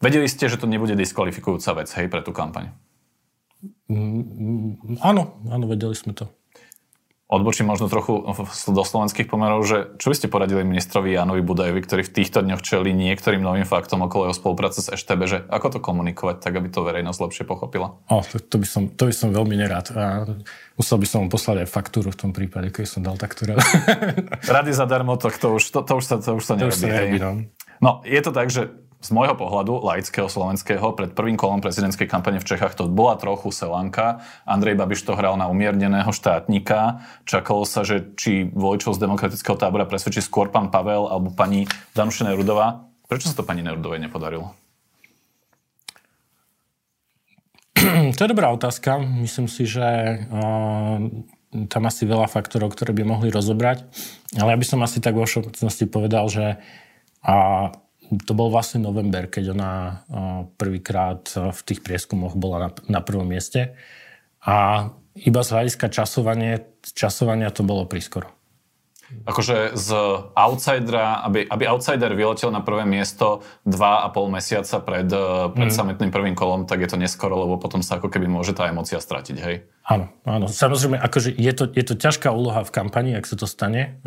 vedeli 0.00 0.26
ste, 0.26 0.48
že 0.48 0.58
to 0.58 0.66
nebude 0.66 0.96
diskvalifikujúca 0.96 1.84
vec, 1.84 1.88
hej, 1.94 2.08
pre 2.08 2.24
tú 2.24 2.34
kampaň? 2.34 2.72
Mm, 3.86 5.00
áno, 5.04 5.38
áno, 5.46 5.64
vedeli 5.68 5.92
sme 5.92 6.16
to 6.16 6.32
odbočím 7.30 7.70
možno 7.70 7.86
trochu 7.86 8.26
do 8.74 8.82
slovenských 8.82 9.30
pomerov, 9.30 9.62
že 9.62 9.94
čo 10.02 10.10
by 10.10 10.14
ste 10.18 10.26
poradili 10.26 10.66
ministrovi 10.66 11.14
Janovi 11.14 11.46
Budajovi, 11.46 11.78
ktorý 11.78 12.02
v 12.02 12.12
týchto 12.12 12.42
dňoch 12.42 12.58
čeli 12.58 12.90
niektorým 12.90 13.38
novým 13.38 13.62
faktom 13.62 14.02
okolo 14.02 14.28
jeho 14.28 14.36
spolupráce 14.36 14.82
s 14.82 14.90
EŠTB, 14.90 15.20
že 15.30 15.38
ako 15.46 15.66
to 15.70 15.78
komunikovať 15.78 16.42
tak, 16.42 16.58
aby 16.58 16.66
to 16.66 16.82
verejnosť 16.82 17.18
lepšie 17.22 17.44
pochopila? 17.46 18.02
O, 18.10 18.18
to, 18.26 18.42
to, 18.42 18.58
by 18.58 18.66
som, 18.66 18.82
to 18.90 19.06
by 19.06 19.14
som 19.14 19.30
veľmi 19.30 19.54
nerád. 19.54 19.94
A 19.94 20.26
musel 20.74 20.98
by 20.98 21.06
som 21.06 21.18
mu 21.24 21.28
poslať 21.30 21.64
aj 21.64 21.68
faktúru 21.70 22.10
v 22.10 22.18
tom 22.18 22.34
prípade, 22.34 22.74
keď 22.74 22.84
som 22.90 23.00
dal 23.06 23.14
takto 23.14 23.46
rád. 23.46 23.62
Rady 24.58 24.74
zadarmo, 24.74 25.14
to, 25.14 25.30
to, 25.30 25.54
už, 25.54 25.70
to, 25.70 25.86
to, 25.86 25.92
už 26.02 26.04
sa, 26.04 26.18
to 26.18 26.34
už 26.34 26.44
sa 26.44 26.58
nerobí. 26.58 27.22
No. 27.22 27.46
no, 27.78 27.90
je 28.02 28.20
to 28.26 28.34
tak, 28.34 28.50
že 28.50 28.74
z 29.00 29.08
môjho 29.16 29.32
pohľadu, 29.32 29.80
laického 29.80 30.28
slovenského, 30.28 30.92
pred 30.92 31.16
prvým 31.16 31.40
kolom 31.40 31.64
prezidentskej 31.64 32.04
kampane 32.04 32.36
v 32.36 32.44
Čechách 32.44 32.76
to 32.76 32.84
bola 32.84 33.16
trochu 33.16 33.48
selanka. 33.48 34.20
Andrej 34.44 34.76
Babiš 34.76 35.08
to 35.08 35.16
hral 35.16 35.40
na 35.40 35.48
umierneného 35.48 36.12
štátnika. 36.12 37.00
Čakalo 37.24 37.64
sa, 37.64 37.80
že 37.80 38.12
či 38.20 38.44
voličov 38.44 39.00
z 39.00 39.02
demokratického 39.08 39.56
tábora 39.56 39.88
presvedčí 39.88 40.20
skôr 40.20 40.52
pán 40.52 40.68
Pavel 40.68 41.08
alebo 41.08 41.32
pani 41.32 41.64
Danuše 41.96 42.28
Nerudová. 42.28 42.84
Prečo 43.08 43.32
sa 43.32 43.40
to 43.40 43.48
pani 43.48 43.64
Nerudovej 43.64 44.04
nepodarilo? 44.04 44.52
To 48.16 48.20
je 48.20 48.32
dobrá 48.36 48.52
otázka. 48.52 49.00
Myslím 49.00 49.48
si, 49.48 49.64
že 49.64 49.80
uh, 50.28 51.00
tam 51.72 51.82
asi 51.88 52.04
veľa 52.04 52.28
faktorov, 52.28 52.76
ktoré 52.76 52.92
by 52.92 53.02
mohli 53.08 53.32
rozobrať. 53.32 53.88
Ale 54.36 54.52
ja 54.52 54.60
by 54.60 54.66
som 54.68 54.84
asi 54.84 55.00
tak 55.00 55.16
vo 55.16 55.24
všeobecnosti 55.24 55.88
povedal, 55.88 56.28
že 56.28 56.60
a 57.20 57.68
to 58.10 58.32
bol 58.34 58.50
vlastne 58.50 58.82
november, 58.82 59.30
keď 59.30 59.54
ona 59.54 59.72
prvýkrát 60.58 61.30
v 61.30 61.60
tých 61.62 61.80
prieskumoch 61.86 62.34
bola 62.34 62.58
na, 62.58 62.70
na 62.98 63.00
prvom 63.04 63.26
mieste. 63.26 63.78
A 64.42 64.88
iba 65.14 65.40
z 65.44 65.52
hľadiska 65.52 65.92
časovania, 65.92 66.64
časovania 66.82 67.54
to 67.54 67.62
bolo 67.62 67.86
prískoro. 67.86 68.39
Akože 69.26 69.74
z 69.74 69.88
outsidera, 70.38 71.26
aby, 71.26 71.42
aby 71.44 71.64
outsider 71.66 72.14
vyletel 72.14 72.54
na 72.54 72.62
prvé 72.62 72.86
miesto 72.86 73.42
dva 73.66 74.06
a 74.06 74.08
pol 74.08 74.30
mesiaca 74.30 74.78
pred, 74.80 75.10
eh, 75.10 75.50
pred 75.50 75.70
mm. 75.70 75.76
samotným 75.76 76.10
prvým 76.14 76.36
kolom, 76.38 76.64
tak 76.64 76.80
je 76.82 76.88
to 76.90 76.96
neskoro, 76.96 77.34
lebo 77.42 77.58
potom 77.58 77.82
sa 77.82 77.98
ako 77.98 78.08
keby 78.08 78.30
môže 78.30 78.54
tá 78.54 78.70
emocia 78.70 79.02
stratiť, 79.02 79.36
hej? 79.42 79.66
Áno, 79.90 80.06
áno. 80.22 80.46
Samozrejme, 80.46 81.02
akože 81.02 81.34
je 81.34 81.52
to, 81.56 81.64
je 81.66 81.82
to 81.82 81.94
ťažká 81.98 82.30
úloha 82.30 82.62
v 82.62 82.70
kampani, 82.70 83.18
ak 83.18 83.26
sa 83.26 83.34
to 83.34 83.50
stane, 83.50 83.98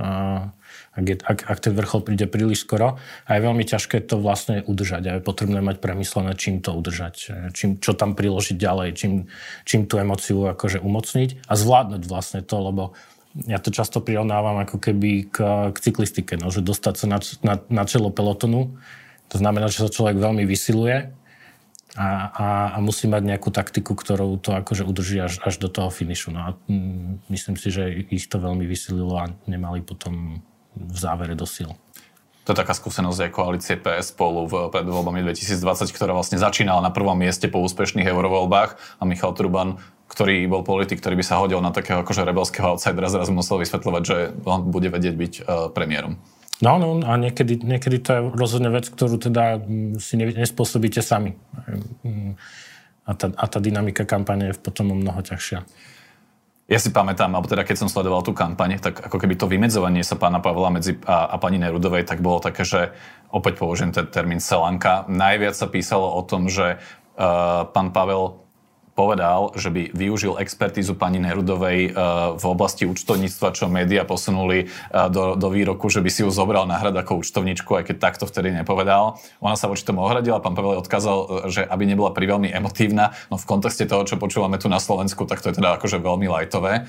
ak, 0.95 1.03
je, 1.03 1.15
ak, 1.19 1.39
ak 1.43 1.59
ten 1.59 1.75
vrchol 1.75 2.07
príde 2.07 2.23
príliš 2.23 2.63
skoro. 2.63 2.95
A 3.27 3.29
je 3.35 3.41
veľmi 3.43 3.67
ťažké 3.67 3.99
to 4.07 4.15
vlastne 4.15 4.63
udržať. 4.63 5.03
A 5.11 5.11
je 5.19 5.27
potrebné 5.27 5.59
mať 5.59 5.83
premyslené, 5.83 6.39
čím 6.39 6.63
to 6.63 6.71
udržať, 6.71 7.15
čím, 7.51 7.83
čo 7.83 7.91
tam 7.99 8.15
priložiť 8.15 8.55
ďalej, 8.55 8.89
čím, 8.95 9.27
čím 9.67 9.83
tú 9.83 9.99
emociu 9.99 10.47
akože 10.55 10.79
umocniť 10.79 11.51
a 11.51 11.53
zvládnuť 11.59 12.03
vlastne 12.07 12.39
to, 12.45 12.57
lebo 12.63 12.83
ja 13.33 13.57
to 13.57 13.73
často 13.73 13.97
prirovnávam 13.97 14.61
ako 14.61 14.77
keby 14.77 15.33
k, 15.33 15.37
k 15.73 15.77
cyklistike, 15.81 16.37
no, 16.37 16.53
že 16.53 16.61
dostať 16.61 16.93
sa 16.93 17.05
na, 17.09 17.17
na, 17.41 17.55
na 17.65 17.83
čelo 17.89 18.13
pelotonu, 18.13 18.77
to 19.33 19.41
znamená, 19.41 19.65
že 19.73 19.81
sa 19.81 19.89
človek 19.89 20.21
veľmi 20.21 20.45
vysiluje 20.45 21.09
a, 21.97 22.09
a, 22.29 22.47
a 22.73 22.77
musí 22.81 23.09
mať 23.09 23.21
nejakú 23.25 23.49
taktiku, 23.49 23.97
ktorou 23.97 24.37
to 24.37 24.53
akože 24.53 24.85
udrží 24.85 25.17
až, 25.21 25.41
až 25.41 25.57
do 25.57 25.69
toho 25.69 25.89
finišu. 25.89 26.29
No 26.29 26.39
a 26.41 26.49
mm, 26.69 27.29
myslím 27.33 27.57
si, 27.57 27.73
že 27.73 27.89
ich 28.13 28.29
to 28.29 28.37
veľmi 28.37 28.65
vysililo 28.69 29.17
a 29.17 29.33
nemali 29.49 29.81
potom 29.81 30.41
v 30.73 30.97
závere 30.97 31.33
do 31.33 31.45
sil. 31.49 31.73
To 32.43 32.51
je 32.51 32.59
taká 32.59 32.75
skúsenosť 32.75 33.29
aj 33.29 33.31
koalície 33.31 33.75
PS 33.79 34.11
spolu 34.11 34.43
v, 34.51 34.67
pred 34.67 34.83
voľbami 34.83 35.23
2020, 35.23 35.95
ktorá 35.95 36.11
vlastne 36.11 36.35
začínala 36.35 36.83
na 36.83 36.91
prvom 36.91 37.15
mieste 37.15 37.47
po 37.47 37.63
úspešných 37.63 38.03
eurovoľbách 38.03 38.99
a 38.99 39.03
Michal 39.07 39.31
Truban 39.31 39.79
ktorý 40.07 40.45
bol 40.45 40.61
politik, 40.61 41.01
ktorý 41.01 41.17
by 41.19 41.25
sa 41.25 41.39
hodil 41.41 41.57
na 41.63 41.73
takého 41.73 42.03
akože 42.05 42.21
rebelského 42.27 42.77
outsidera, 42.77 43.09
zrazu 43.09 43.33
musel 43.33 43.57
vysvetľovať, 43.61 44.01
že 44.05 44.17
on 44.45 44.69
bude 44.69 44.93
vedieť 44.93 45.15
byť 45.15 45.33
uh, 45.41 45.45
premiérom. 45.73 46.19
No, 46.61 46.79
no, 46.79 47.01
a 47.03 47.17
niekedy, 47.19 47.59
niekedy 47.59 47.97
to 47.99 48.09
je 48.13 48.21
rozhodne 48.39 48.71
vec, 48.71 48.87
ktorú 48.87 49.19
teda 49.19 49.59
mm, 49.59 49.99
si 49.99 50.15
nespôsobíte 50.15 51.03
sami. 51.03 51.35
Mm, 52.05 52.39
a 53.03 53.11
tá, 53.17 53.27
a 53.35 53.45
tá 53.51 53.59
dynamika 53.59 54.07
kampane 54.07 54.53
je 54.53 54.55
potom 54.55 54.93
o 54.93 54.95
mnoho 54.95 55.19
ťažšia. 55.19 55.65
Ja 56.71 56.79
si 56.79 56.95
pamätám, 56.95 57.35
alebo 57.35 57.51
teda 57.51 57.67
keď 57.67 57.83
som 57.83 57.91
sledoval 57.91 58.23
tú 58.23 58.31
kampaň, 58.31 58.79
tak 58.79 58.95
ako 58.95 59.19
keby 59.19 59.35
to 59.35 59.51
vymedzovanie 59.51 59.99
sa 59.99 60.15
pána 60.15 60.39
Pavla 60.39 60.71
medzi 60.71 60.95
a, 61.03 61.27
a 61.27 61.35
pani 61.35 61.59
Nerudovej, 61.59 62.07
tak 62.07 62.23
bolo 62.23 62.39
také, 62.39 62.63
že 62.63 62.95
opäť 63.27 63.59
použijem 63.59 63.91
ten 63.91 64.07
termín 64.07 64.39
selanka. 64.39 65.03
Najviac 65.11 65.59
sa 65.59 65.67
písalo 65.67 66.07
o 66.07 66.23
tom, 66.23 66.47
že 66.47 66.79
uh, 66.79 67.67
pán 67.67 67.91
Pavel 67.91 68.42
povedal, 68.93 69.53
že 69.57 69.73
by 69.73 69.89
využil 69.93 70.37
expertízu 70.37 70.93
pani 70.93 71.17
Nerudovej 71.17 71.79
eh, 71.89 71.91
v 72.37 72.45
oblasti 72.45 72.85
účtovníctva, 72.85 73.57
čo 73.57 73.65
média 73.69 74.05
posunuli 74.05 74.65
eh, 74.65 75.09
do, 75.09 75.33
do 75.33 75.47
výroku, 75.49 75.89
že 75.89 75.99
by 75.99 76.09
si 76.13 76.21
ju 76.21 76.29
zobral 76.29 76.69
na 76.69 76.77
hrad 76.77 76.93
ako 76.93 77.25
účtovničku, 77.25 77.73
aj 77.73 77.89
keď 77.89 77.95
takto 77.99 78.25
vtedy 78.29 78.53
nepovedal. 78.53 79.17
Ona 79.41 79.57
sa 79.57 79.65
voči 79.65 79.83
tomu 79.83 80.05
ohradila, 80.05 80.41
pán 80.41 80.53
Pavel 80.53 80.79
odkázal, 80.79 81.17
eh, 81.17 81.27
že 81.49 81.61
aby 81.65 81.83
nebola 81.89 82.13
priveľmi 82.13 82.53
emotívna, 82.53 83.17
no 83.33 83.41
v 83.41 83.45
kontexte 83.49 83.89
toho, 83.89 84.05
čo 84.05 84.21
počúvame 84.21 84.61
tu 84.61 84.69
na 84.69 84.77
Slovensku, 84.77 85.25
tak 85.25 85.41
to 85.41 85.49
je 85.49 85.57
teda 85.57 85.75
akože 85.81 85.97
veľmi 85.99 86.29
lajtové. 86.29 86.85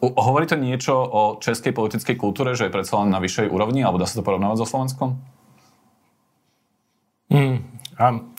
Hovorí 0.00 0.48
to 0.48 0.56
niečo 0.56 0.96
o 0.96 1.36
českej 1.44 1.76
politickej 1.76 2.16
kultúre, 2.16 2.56
že 2.56 2.66
je 2.66 2.72
predsa 2.72 3.04
len 3.04 3.12
na 3.12 3.20
vyššej 3.20 3.52
úrovni, 3.52 3.84
alebo 3.84 4.00
dá 4.00 4.08
sa 4.08 4.16
to 4.16 4.24
porovnávať 4.24 4.64
so 4.64 4.66
Slovenskom? 4.72 5.20
Mm, 7.28 7.60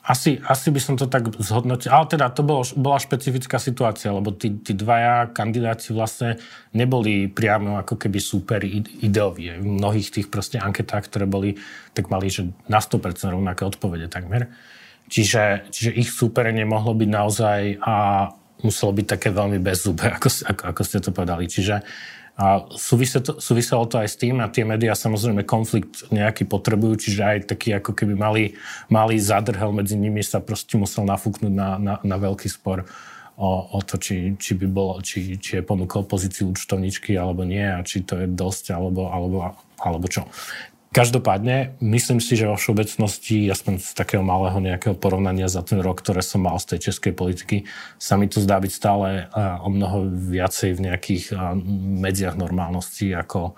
asi, 0.01 0.41
asi 0.41 0.67
by 0.73 0.81
som 0.81 0.95
to 0.97 1.05
tak 1.05 1.29
zhodnotil. 1.37 1.93
Ale 1.93 2.09
teda 2.09 2.33
to 2.33 2.41
bolo, 2.41 2.65
bola 2.73 2.97
špecifická 2.97 3.61
situácia, 3.61 4.09
lebo 4.09 4.33
tí, 4.33 4.57
tí 4.57 4.73
dvaja 4.73 5.29
kandidáti 5.29 5.93
vlastne 5.93 6.41
neboli 6.73 7.29
priamo 7.29 7.77
ako 7.77 7.93
keby 8.01 8.17
super 8.17 8.65
ideoví. 8.65 9.53
V 9.61 9.61
mnohých 9.61 10.09
tých 10.09 10.27
proste 10.33 10.57
anketách, 10.57 11.05
ktoré 11.13 11.29
boli, 11.29 11.61
tak 11.93 12.09
mali, 12.09 12.33
že 12.33 12.49
na 12.65 12.81
100% 12.81 13.29
rovnaké 13.29 13.61
odpovede 13.61 14.09
takmer. 14.09 14.49
Čiže, 15.05 15.69
čiže 15.69 15.91
ich 15.93 16.09
súperenie 16.09 16.65
mohlo 16.65 16.97
byť 16.97 17.09
naozaj 17.11 17.59
a 17.85 17.93
muselo 18.65 18.91
byť 18.97 19.05
také 19.05 19.29
veľmi 19.29 19.61
bezzúbe, 19.61 20.09
ako, 20.09 20.29
ako, 20.49 20.63
ako 20.73 20.81
ste 20.81 20.97
to 21.05 21.13
povedali. 21.13 21.45
Čiže 21.45 21.75
a 22.41 22.65
súviselo 23.37 23.85
to 23.85 24.01
aj 24.01 24.09
s 24.09 24.17
tým 24.17 24.41
a 24.41 24.49
tie 24.49 24.65
médiá 24.65 24.97
samozrejme 24.97 25.45
konflikt 25.45 26.09
nejaký 26.09 26.49
potrebujú, 26.49 26.97
čiže 26.97 27.21
aj 27.21 27.37
taký 27.53 27.77
ako 27.77 27.93
keby 27.93 28.17
malý, 28.17 28.57
malý 28.89 29.21
zadrhel 29.21 29.69
medzi 29.69 29.93
nimi 29.93 30.25
sa 30.25 30.41
proste 30.41 30.73
musel 30.73 31.05
nafúknuť 31.05 31.53
na, 31.53 31.77
na, 31.77 31.93
na 32.01 32.17
veľký 32.17 32.49
spor 32.49 32.89
o, 33.37 33.77
o 33.77 33.79
to, 33.85 34.01
či, 34.01 34.33
či 34.41 34.57
by 34.57 34.65
bolo, 34.65 34.97
či, 35.05 35.37
či 35.37 35.61
je 35.61 35.63
ponúkol 35.63 36.09
pozíciu 36.09 36.49
účtovničky 36.49 37.13
alebo 37.13 37.45
nie 37.45 37.61
a 37.61 37.85
či 37.85 38.01
to 38.01 38.17
je 38.17 38.25
dosť 38.25 38.73
alebo, 38.73 39.13
alebo, 39.13 39.53
alebo 39.77 40.05
čo. 40.09 40.25
Každopádne, 40.91 41.79
myslím 41.79 42.19
si, 42.19 42.35
že 42.35 42.51
vo 42.51 42.59
všeobecnosti, 42.59 43.47
aspoň 43.47 43.79
z 43.79 43.95
takého 43.95 44.19
malého 44.27 44.59
nejakého 44.59 44.91
porovnania 44.91 45.47
za 45.47 45.63
ten 45.63 45.79
rok, 45.79 46.03
ktoré 46.03 46.19
som 46.19 46.43
mal 46.43 46.59
z 46.59 46.75
tej 46.75 46.91
českej 46.91 47.15
politiky, 47.15 47.63
sa 47.95 48.19
mi 48.19 48.27
to 48.27 48.43
zdá 48.43 48.59
byť 48.59 48.71
stále 48.75 49.31
o 49.63 49.71
mnoho 49.71 50.11
viacej 50.11 50.75
v 50.75 50.91
nejakých 50.91 51.31
medziach 51.95 52.35
normálnosti, 52.35 53.15
ako, 53.15 53.55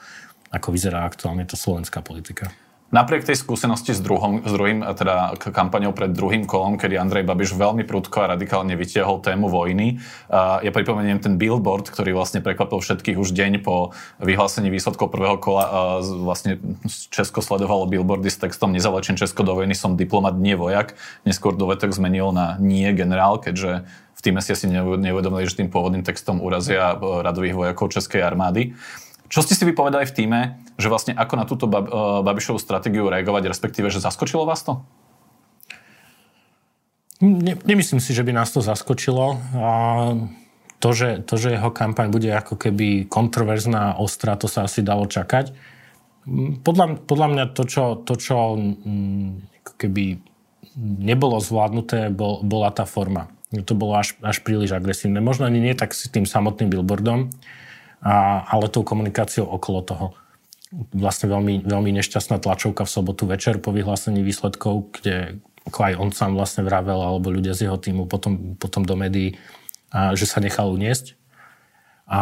ako 0.53 0.67
vyzerá 0.69 1.09
aktuálne 1.09 1.49
tá 1.49 1.57
slovenská 1.57 2.05
politika. 2.05 2.53
Napriek 2.93 3.25
tej 3.25 3.41
skúsenosti 3.41 3.97
s, 3.97 4.05
druhom, 4.05 4.45
s 4.45 4.53
druhým, 4.53 4.85
teda 4.85 5.33
kampaňou 5.41 5.97
pred 5.97 6.13
druhým 6.13 6.45
kolom, 6.45 6.77
kedy 6.77 6.93
Andrej 7.01 7.25
Babiš 7.25 7.57
veľmi 7.57 7.89
prudko 7.89 8.21
a 8.21 8.37
radikálne 8.37 8.77
vytiahol 8.77 9.17
tému 9.17 9.49
vojny, 9.49 9.97
ja 10.29 10.69
pripomeniem 10.69 11.17
ten 11.17 11.41
billboard, 11.41 11.89
ktorý 11.89 12.13
vlastne 12.13 12.45
prekvapil 12.45 12.77
všetkých 12.77 13.17
už 13.17 13.33
deň 13.33 13.65
po 13.65 13.97
vyhlásení 14.21 14.69
výsledkov 14.69 15.09
prvého 15.09 15.41
kola. 15.41 15.97
Vlastne 16.05 16.61
Česko 17.09 17.41
sledovalo 17.41 17.89
billboardy 17.89 18.29
s 18.29 18.37
textom 18.37 18.69
Nezavlečen 18.69 19.17
Česko 19.17 19.41
do 19.41 19.57
vojny, 19.57 19.73
som 19.73 19.97
diplomat, 19.97 20.37
nie 20.37 20.53
vojak. 20.53 20.93
Neskôr 21.25 21.57
dovetok 21.57 21.97
zmenil 21.97 22.29
na 22.29 22.61
nie 22.61 22.93
generál, 22.93 23.41
keďže 23.41 23.89
v 23.89 24.21
tým 24.21 24.37
si 24.37 24.53
asi 24.53 24.69
neuvedomili, 24.69 25.49
že 25.49 25.57
tým 25.57 25.73
pôvodným 25.73 26.05
textom 26.05 26.45
urazia 26.45 26.93
radových 27.01 27.57
vojakov 27.57 27.89
Českej 27.89 28.21
armády. 28.21 28.77
Čo 29.33 29.41
ste 29.41 29.57
si 29.57 29.65
vypovedali 29.65 30.05
v 30.05 30.13
týme, 30.13 30.39
že 30.77 30.93
vlastne 30.93 31.17
ako 31.17 31.33
na 31.33 31.49
túto 31.49 31.65
Bab- 31.65 31.89
eh, 31.89 32.21
Babišovú 32.21 32.61
stratégiu 32.61 33.09
reagovať, 33.09 33.49
respektíve, 33.49 33.89
že 33.89 33.97
zaskočilo 33.97 34.45
vás 34.45 34.61
to? 34.61 34.85
Ne, 37.17 37.57
nemyslím 37.65 37.97
si, 37.97 38.13
že 38.13 38.21
by 38.21 38.29
nás 38.29 38.53
to 38.53 38.61
zaskočilo. 38.61 39.41
A 39.57 39.69
to, 40.77 40.89
že, 40.93 41.25
to, 41.25 41.39
že 41.39 41.57
jeho 41.57 41.73
kampaň 41.73 42.13
bude 42.13 42.29
ako 42.29 42.59
keby 42.59 43.09
kontroverzná, 43.09 43.97
ostrá, 43.97 44.37
to 44.37 44.45
sa 44.45 44.69
asi 44.69 44.85
dalo 44.85 45.09
čakať. 45.09 45.55
Podľa, 46.61 47.01
podľa 47.07 47.27
mňa 47.33 47.45
to, 47.57 47.63
čo, 47.65 47.83
to, 48.05 48.13
čo 48.19 48.53
mm, 48.53 49.49
keby 49.81 50.21
nebolo 50.77 51.41
zvládnuté, 51.41 52.13
bol, 52.13 52.45
bola 52.45 52.69
tá 52.69 52.85
forma. 52.85 53.33
To 53.49 53.73
bolo 53.73 53.97
až, 53.97 54.13
až 54.21 54.43
príliš 54.45 54.75
agresívne. 54.75 55.23
Možno 55.23 55.47
ani 55.47 55.63
nie 55.63 55.73
tak 55.73 55.95
s 55.95 56.05
tým 56.11 56.27
samotným 56.27 56.69
billboardom, 56.69 57.31
a, 58.03 58.43
ale 58.43 58.67
tou 58.67 58.83
komunikáciou 58.83 59.47
okolo 59.47 59.79
toho. 59.81 60.05
Vlastne 60.91 61.31
veľmi, 61.31 61.63
veľmi 61.63 61.91
nešťastná 62.03 62.43
tlačovka 62.43 62.83
v 62.83 62.93
sobotu 62.93 63.23
večer 63.23 63.63
po 63.63 63.71
vyhlásení 63.71 64.19
výsledkov, 64.19 64.99
kde 64.99 65.39
ako 65.63 65.79
aj 65.79 65.93
on 65.95 66.09
sám 66.11 66.35
vlastne 66.35 66.67
vravel, 66.67 66.99
alebo 66.99 67.31
ľudia 67.31 67.55
z 67.55 67.71
jeho 67.71 67.79
týmu 67.79 68.11
potom, 68.11 68.59
potom 68.59 68.83
do 68.83 68.99
médií, 68.99 69.39
a, 69.95 70.11
že 70.19 70.27
sa 70.27 70.43
nechal 70.43 70.67
uniesť. 70.75 71.15
A, 72.03 72.21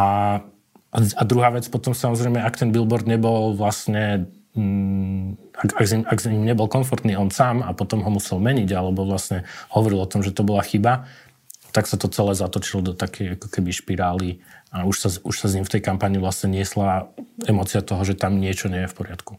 a 0.94 1.22
druhá 1.26 1.50
vec 1.50 1.66
potom 1.66 1.90
samozrejme, 1.90 2.38
ak 2.38 2.54
ten 2.54 2.70
billboard 2.70 3.10
nebol 3.10 3.58
vlastne 3.58 4.30
mm, 4.54 5.52
ak, 5.52 5.70
ak, 5.74 5.84
ak 6.06 6.18
s 6.20 6.26
ním 6.30 6.46
nebol 6.46 6.70
komfortný 6.70 7.18
on 7.18 7.34
sám 7.34 7.64
a 7.66 7.74
potom 7.74 8.04
ho 8.06 8.10
musel 8.14 8.38
meniť, 8.38 8.70
alebo 8.70 9.02
vlastne 9.02 9.42
hovoril 9.74 10.04
o 10.04 10.10
tom, 10.10 10.22
že 10.22 10.30
to 10.30 10.46
bola 10.46 10.62
chyba, 10.62 11.10
tak 11.72 11.88
sa 11.88 11.96
to 11.96 12.12
celé 12.12 12.36
zatočilo 12.36 12.84
do 12.84 12.92
takej 12.92 13.40
ako 13.40 13.48
keby 13.48 13.70
špirály 13.72 14.28
a 14.72 14.88
už 14.88 14.96
sa, 14.96 15.08
už 15.20 15.36
sa 15.36 15.46
s 15.52 15.54
ním 15.54 15.68
v 15.68 15.72
tej 15.78 15.82
kampani 15.84 16.16
vlastne 16.16 16.48
niesla 16.48 17.12
emocia 17.44 17.84
toho, 17.84 18.00
že 18.08 18.16
tam 18.16 18.40
niečo 18.40 18.72
nie 18.72 18.88
je 18.88 18.90
v 18.90 18.96
poriadku. 18.96 19.32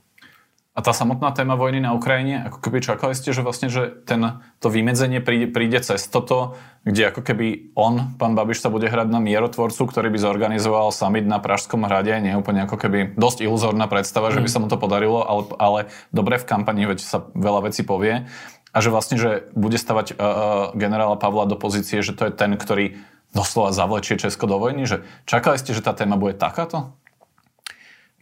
A 0.74 0.82
tá 0.82 0.90
samotná 0.90 1.30
téma 1.30 1.54
vojny 1.54 1.86
na 1.86 1.94
Ukrajine, 1.94 2.50
ako 2.50 2.58
keby 2.58 2.82
čakali 2.82 3.14
ste, 3.14 3.30
že 3.30 3.46
vlastne, 3.46 3.70
že 3.70 3.94
ten, 4.10 4.42
to 4.58 4.74
vymedzenie 4.74 5.22
príde, 5.22 5.46
príde 5.46 5.78
cez 5.86 6.02
toto, 6.10 6.58
kde 6.82 7.14
ako 7.14 7.22
keby 7.22 7.78
on, 7.78 8.18
pán 8.18 8.34
Babiš, 8.34 8.66
sa 8.66 8.74
bude 8.74 8.90
hrať 8.90 9.06
na 9.06 9.22
mierotvorcu, 9.22 9.86
ktorý 9.86 10.10
by 10.10 10.18
zorganizoval 10.18 10.90
summit 10.90 11.30
na 11.30 11.38
Pražskom 11.38 11.86
hrade, 11.86 12.18
nie 12.18 12.34
úplne 12.34 12.66
ako 12.66 12.82
keby 12.82 13.14
dosť 13.14 13.46
iluzórna 13.46 13.86
predstava, 13.86 14.34
mm. 14.34 14.42
že 14.42 14.42
by 14.42 14.50
sa 14.50 14.60
mu 14.66 14.68
to 14.70 14.82
podarilo, 14.82 15.22
ale, 15.22 15.42
ale 15.62 15.80
dobre 16.10 16.42
v 16.42 16.50
kampani, 16.50 16.90
veď 16.90 17.06
sa 17.06 17.22
veľa 17.38 17.70
vecí 17.70 17.86
povie 17.86 18.26
a 18.74 18.78
že 18.82 18.90
vlastne, 18.90 19.22
že 19.22 19.46
bude 19.54 19.78
stavať 19.78 20.18
uh, 20.18 20.74
generála 20.74 21.14
Pavla 21.22 21.46
do 21.46 21.54
pozície, 21.54 22.02
že 22.02 22.18
to 22.18 22.26
je 22.26 22.34
ten, 22.34 22.58
ktorý 22.58 22.98
doslova 23.34 23.74
zavlečie 23.74 24.22
Česko 24.22 24.46
do 24.46 24.62
vojny? 24.62 24.86
Že 24.86 25.04
čakali 25.26 25.58
ste, 25.58 25.74
že 25.74 25.82
tá 25.82 25.92
téma 25.92 26.16
bude 26.16 26.38
takáto? 26.38 26.94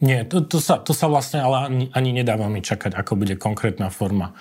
Nie, 0.02 0.26
to, 0.26 0.42
to, 0.42 0.58
sa, 0.58 0.82
to 0.82 0.98
sa 0.98 1.06
vlastne 1.06 1.46
ale 1.46 1.58
ani, 1.70 1.86
ani 1.94 2.10
nedáva 2.10 2.50
mi 2.50 2.66
čakať, 2.66 2.98
ako 2.98 3.22
bude 3.22 3.38
konkrétna 3.38 3.94
forma. 3.94 4.34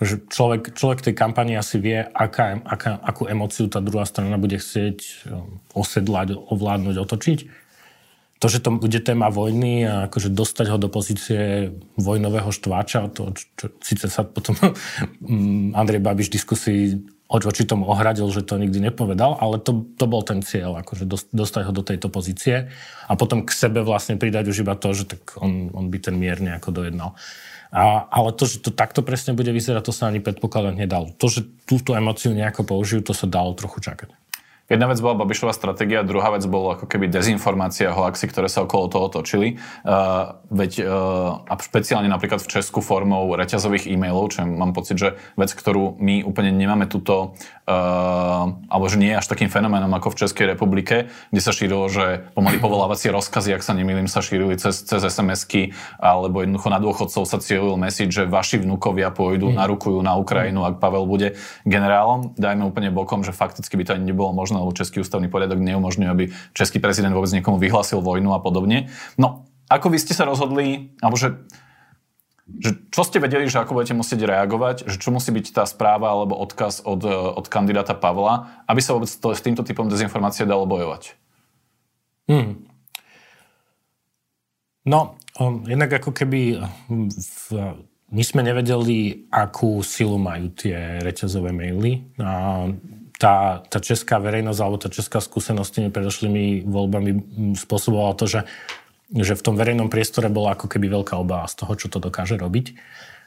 Že 0.00 0.24
človek, 0.32 0.62
človek 0.72 1.04
tej 1.04 1.14
kampani 1.14 1.52
asi 1.52 1.76
vie, 1.76 2.00
aká, 2.00 2.64
aká, 2.64 2.96
akú 2.96 3.28
emociu 3.28 3.68
tá 3.68 3.84
druhá 3.84 4.08
strana 4.08 4.40
bude 4.40 4.56
chcieť 4.56 5.28
um, 5.28 5.60
osedlať, 5.76 6.32
ovládnuť, 6.32 6.96
otočiť. 6.96 7.38
To, 8.40 8.46
že 8.50 8.58
to 8.64 8.74
bude 8.74 8.98
téma 9.04 9.30
vojny 9.30 9.86
a 9.86 10.10
akože 10.10 10.32
dostať 10.32 10.66
ho 10.74 10.78
do 10.80 10.88
pozície 10.90 11.70
vojnového 12.00 12.50
štváča, 12.50 13.12
to, 13.12 13.36
čo, 13.36 13.44
čo 13.54 13.66
síce 13.84 14.08
sa 14.08 14.24
potom 14.24 14.56
Andrej 15.78 16.00
Babiš 16.00 16.32
v 16.32 16.36
diskusii 16.40 16.82
oči 17.40 17.64
tomu 17.64 17.88
ohradil, 17.88 18.28
že 18.28 18.44
to 18.44 18.60
nikdy 18.60 18.76
nepovedal, 18.76 19.40
ale 19.40 19.56
to, 19.56 19.88
to 19.96 20.04
bol 20.04 20.20
ten 20.20 20.44
cieľ, 20.44 20.76
akože 20.84 21.08
dostať 21.32 21.62
ho 21.64 21.72
do 21.72 21.80
tejto 21.80 22.12
pozície 22.12 22.68
a 23.08 23.12
potom 23.16 23.48
k 23.48 23.50
sebe 23.56 23.80
vlastne 23.80 24.20
pridať 24.20 24.52
už 24.52 24.68
iba 24.68 24.76
to, 24.76 24.92
že 24.92 25.16
tak 25.16 25.40
on, 25.40 25.72
on 25.72 25.88
by 25.88 25.96
ten 25.96 26.20
mier 26.20 26.36
nejako 26.36 26.76
dojednal. 26.76 27.16
A, 27.72 28.04
ale 28.12 28.36
to, 28.36 28.44
že 28.44 28.60
to 28.60 28.68
takto 28.68 29.00
presne 29.00 29.32
bude 29.32 29.48
vyzerať, 29.48 29.88
to 29.88 29.96
sa 29.96 30.12
ani 30.12 30.20
predpokladať 30.20 30.76
nedalo. 30.76 31.08
To, 31.16 31.26
že 31.32 31.48
túto 31.64 31.96
emociu 31.96 32.36
nejako 32.36 32.68
použijú, 32.68 33.00
to 33.00 33.16
sa 33.16 33.24
dalo 33.24 33.56
trochu 33.56 33.80
čakať. 33.80 34.12
Jedna 34.72 34.88
vec 34.88 35.04
bola 35.04 35.20
Babišová 35.20 35.52
stratégia, 35.52 36.00
druhá 36.00 36.32
vec 36.32 36.48
bolo 36.48 36.72
ako 36.72 36.88
keby 36.88 37.12
dezinformácia, 37.12 37.92
hoaxy, 37.92 38.24
ktoré 38.24 38.48
sa 38.48 38.64
okolo 38.64 38.88
toho 38.88 39.12
točili. 39.12 39.60
Uh, 39.84 40.40
veď, 40.48 40.88
uh, 40.88 41.44
a 41.44 41.60
špeciálne 41.60 42.08
napríklad 42.08 42.40
v 42.40 42.48
Česku 42.48 42.80
formou 42.80 43.28
reťazových 43.36 43.84
e-mailov, 43.84 44.32
čo 44.32 44.48
mám 44.48 44.72
pocit, 44.72 44.96
že 44.96 45.20
vec, 45.36 45.52
ktorú 45.52 46.00
my 46.00 46.24
úplne 46.24 46.56
nemáme 46.56 46.88
túto, 46.88 47.36
alebo 47.62 48.90
že 48.90 48.98
nie 48.98 49.14
až 49.14 49.30
takým 49.30 49.46
fenoménom 49.46 49.90
ako 49.94 50.10
v 50.10 50.26
Českej 50.26 50.46
republike, 50.50 51.06
kde 51.30 51.40
sa 51.42 51.54
šírilo, 51.54 51.86
že 51.86 52.26
pomaly 52.34 52.58
povolávacie 52.58 53.14
rozkazy, 53.14 53.54
ak 53.54 53.62
sa 53.62 53.78
nemýlim, 53.78 54.10
sa 54.10 54.18
šírili 54.18 54.58
cez, 54.58 54.82
cez 54.82 54.98
SMS-ky, 54.98 55.70
alebo 56.02 56.42
jednoducho 56.42 56.68
na 56.74 56.82
dôchodcov 56.82 57.22
sa 57.22 57.38
cieľil 57.38 57.78
message, 57.78 58.18
že 58.18 58.26
vaši 58.26 58.58
vnukovia 58.58 59.14
pôjdu, 59.14 59.54
mm. 59.54 59.62
narukujú 59.62 60.02
na 60.02 60.18
Ukrajinu, 60.18 60.66
ak 60.66 60.82
Pavel 60.82 61.06
bude 61.06 61.38
generálom. 61.62 62.34
Dajme 62.34 62.66
úplne 62.66 62.90
bokom, 62.90 63.22
že 63.22 63.30
fakticky 63.30 63.78
by 63.78 63.84
to 63.86 63.94
ani 63.94 64.10
nebolo 64.10 64.34
možné 64.34 64.58
lebo 64.58 64.74
Český 64.74 65.02
ústavný 65.02 65.30
poriadok 65.30 65.62
neumožňuje, 65.62 66.08
aby 66.10 66.24
český 66.54 66.82
prezident 66.82 67.14
vôbec 67.14 67.30
niekomu 67.30 67.62
vyhlásil 67.62 68.02
vojnu 68.02 68.34
a 68.34 68.42
podobne. 68.42 68.90
No, 69.14 69.46
ako 69.70 69.88
vy 69.88 69.98
ste 70.02 70.12
sa 70.12 70.26
rozhodli, 70.28 70.92
alebo 71.00 71.16
že 71.16 71.38
že 72.60 72.76
čo 72.92 73.02
ste 73.06 73.22
vedeli, 73.22 73.48
že 73.48 73.62
ako 73.62 73.78
budete 73.78 73.96
musieť 73.96 74.28
reagovať, 74.28 74.90
že 74.90 75.00
čo 75.00 75.14
musí 75.14 75.32
byť 75.32 75.46
tá 75.56 75.64
správa 75.64 76.12
alebo 76.12 76.36
odkaz 76.36 76.84
od, 76.84 77.06
od 77.08 77.46
kandidáta 77.48 77.96
Pavla, 77.96 78.64
aby 78.68 78.80
sa 78.82 78.92
vôbec 78.92 79.08
to, 79.08 79.32
s 79.32 79.40
týmto 79.40 79.64
typom 79.64 79.88
dezinformácie 79.88 80.44
dalo 80.44 80.68
bojovať? 80.68 81.16
Hmm. 82.28 82.66
No, 84.82 85.16
um, 85.38 85.62
jednak 85.64 85.94
ako 86.02 86.10
keby 86.10 86.58
v, 86.90 87.46
my 88.12 88.22
sme 88.26 88.42
nevedeli, 88.42 89.30
akú 89.30 89.80
silu 89.80 90.18
majú 90.18 90.52
tie 90.52 91.00
reťazové 91.00 91.54
maily. 91.54 92.02
A 92.18 92.66
tá, 93.16 93.62
tá 93.70 93.78
česká 93.78 94.18
verejnosť 94.18 94.60
alebo 94.60 94.82
tá 94.82 94.90
česká 94.90 95.22
skúsenosť 95.22 95.70
tými 95.70 95.90
predošlými 95.94 96.66
voľbami 96.66 97.10
spôsobovala 97.54 98.18
to, 98.18 98.26
že, 98.26 98.40
že 99.12 99.36
v 99.36 99.44
tom 99.44 99.54
verejnom 99.60 99.92
priestore 99.92 100.32
bola 100.32 100.56
ako 100.56 100.72
keby 100.72 100.88
veľká 100.88 101.20
obava 101.20 101.44
z 101.44 101.60
toho, 101.60 101.72
čo 101.76 101.92
to 101.92 102.00
dokáže 102.00 102.40
robiť. 102.40 102.76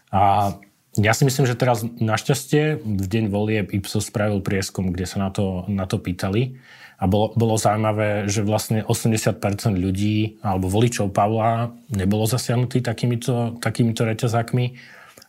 A 0.09 0.53
ja 0.95 1.11
si 1.11 1.27
myslím, 1.27 1.45
že 1.45 1.59
teraz 1.59 1.83
našťastie 1.83 2.79
v 2.79 3.05
deň 3.05 3.25
volieb 3.27 3.67
Ipsos 3.75 4.07
spravil 4.07 4.39
prieskum, 4.39 4.95
kde 4.95 5.05
sa 5.05 5.19
na 5.19 5.29
to, 5.29 5.67
na 5.67 5.83
to 5.85 5.99
pýtali. 5.99 6.57
A 6.95 7.11
bolo, 7.11 7.35
bolo 7.35 7.59
zaujímavé, 7.59 8.31
že 8.31 8.39
vlastne 8.39 8.87
80% 8.87 9.35
ľudí 9.75 10.39
alebo 10.39 10.71
voličov 10.71 11.11
Pavla 11.11 11.75
nebolo 11.91 12.23
zasiahnutý 12.23 12.79
takýmito, 12.79 13.59
takýmito 13.59 14.07
reťazákmi 14.07 14.65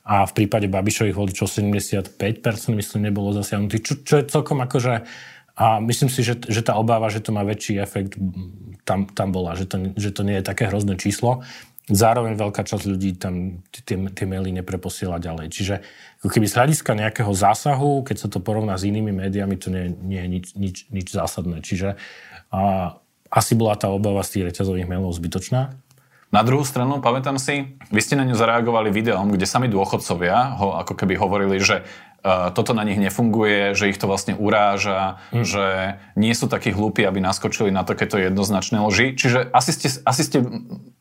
a 0.06 0.22
v 0.22 0.32
prípade 0.38 0.70
Babišových 0.70 1.18
voličov 1.18 1.50
75% 1.50 2.14
myslím 2.78 3.10
nebolo 3.10 3.34
zasiahnutý, 3.34 3.82
čo, 3.82 3.98
čo 4.06 4.22
je 4.22 4.30
celkom 4.30 4.62
akože 4.62 5.02
a 5.56 5.80
myslím 5.80 6.12
si, 6.12 6.20
že, 6.20 6.36
že 6.36 6.60
tá 6.60 6.76
obáva, 6.76 7.08
že 7.08 7.24
to 7.24 7.32
má 7.32 7.40
väčší 7.40 7.80
efekt, 7.80 8.20
tam, 8.84 9.08
tam 9.08 9.32
bola, 9.32 9.56
že 9.56 9.64
to, 9.64 9.96
že 9.96 10.12
to 10.12 10.20
nie 10.20 10.36
je 10.38 10.44
také 10.44 10.68
hrozné 10.68 11.00
číslo. 11.00 11.40
Zároveň 11.88 12.36
veľká 12.36 12.60
časť 12.60 12.84
ľudí 12.84 13.16
tam 13.16 13.64
tie, 13.72 13.96
tie 13.96 14.26
maily 14.28 14.52
nepreposiela 14.52 15.16
ďalej. 15.16 15.48
Čiže 15.48 15.74
ako 16.20 16.28
keby 16.28 16.46
z 16.50 16.56
hľadiska 16.60 16.92
nejakého 16.92 17.32
zásahu, 17.32 18.04
keď 18.04 18.16
sa 18.20 18.28
to 18.28 18.44
porovná 18.44 18.76
s 18.76 18.84
inými 18.84 19.16
médiami, 19.16 19.56
to 19.56 19.72
nie, 19.72 19.96
nie 19.96 20.20
je 20.20 20.28
nič, 20.28 20.46
nič, 20.60 20.76
nič 20.92 21.06
zásadné. 21.08 21.64
Čiže 21.64 21.96
a, 22.52 22.92
asi 23.32 23.52
bola 23.56 23.80
tá 23.80 23.88
obava 23.88 24.20
z 24.26 24.36
tých 24.36 24.52
reťazových 24.52 24.90
mailov 24.90 25.16
zbytočná. 25.16 25.72
Na 26.34 26.42
druhú 26.42 26.66
stranu, 26.66 26.98
pamätám 26.98 27.38
si, 27.38 27.78
vy 27.88 28.00
ste 28.02 28.18
na 28.18 28.26
ňu 28.26 28.34
zareagovali 28.34 28.90
videom, 28.90 29.30
kde 29.30 29.46
sami 29.46 29.70
dôchodcovia 29.70 30.58
ho 30.58 30.74
ako 30.82 30.92
keby 30.98 31.14
hovorili, 31.14 31.62
že 31.62 31.86
toto 32.52 32.74
na 32.74 32.82
nich 32.82 32.98
nefunguje, 32.98 33.78
že 33.78 33.92
ich 33.92 33.98
to 34.00 34.10
vlastne 34.10 34.34
uráža, 34.34 35.22
mm. 35.30 35.44
že 35.46 35.64
nie 36.18 36.34
sú 36.34 36.50
takí 36.50 36.74
hlúpi, 36.74 37.06
aby 37.06 37.22
naskočili 37.22 37.70
na 37.70 37.86
takéto 37.86 38.18
jednoznačné 38.18 38.82
loži. 38.82 39.14
Čiže 39.14 39.46
asi 39.54 39.70
ste, 39.70 39.88
asi 40.02 40.22
ste 40.26 40.38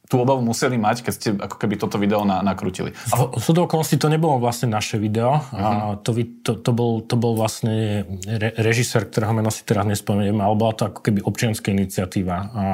tú 0.05 0.21
obavu 0.21 0.45
museli 0.45 0.77
mať, 0.77 1.01
keď 1.01 1.13
ste 1.17 1.29
ako 1.33 1.57
keby 1.57 1.81
toto 1.81 1.97
video 1.97 2.21
na, 2.23 2.45
nakrutili. 2.45 2.93
A... 3.09 3.25
V 3.33 3.41
súdu 3.41 3.65
okolností 3.65 3.97
to 3.97 4.05
nebolo 4.05 4.37
vlastne 4.37 4.69
naše 4.69 5.01
video. 5.01 5.41
Uh-huh. 5.41 5.57
A 5.57 5.67
mhm. 5.97 6.05
to, 6.05 6.11
to, 6.45 6.51
to, 6.61 6.71
bol, 6.71 7.01
to 7.01 7.15
bol 7.17 7.33
vlastne 7.33 8.05
re, 8.29 8.53
režisér, 8.61 9.09
ktorého 9.09 9.33
meno 9.33 9.49
si 9.49 9.65
teraz 9.65 9.89
nespomeniem, 9.89 10.37
ale 10.37 10.53
bola 10.53 10.73
to 10.77 10.83
ako 10.93 10.99
keby 11.01 11.25
občianská 11.25 11.73
iniciatíva. 11.73 12.37
A 12.53 12.65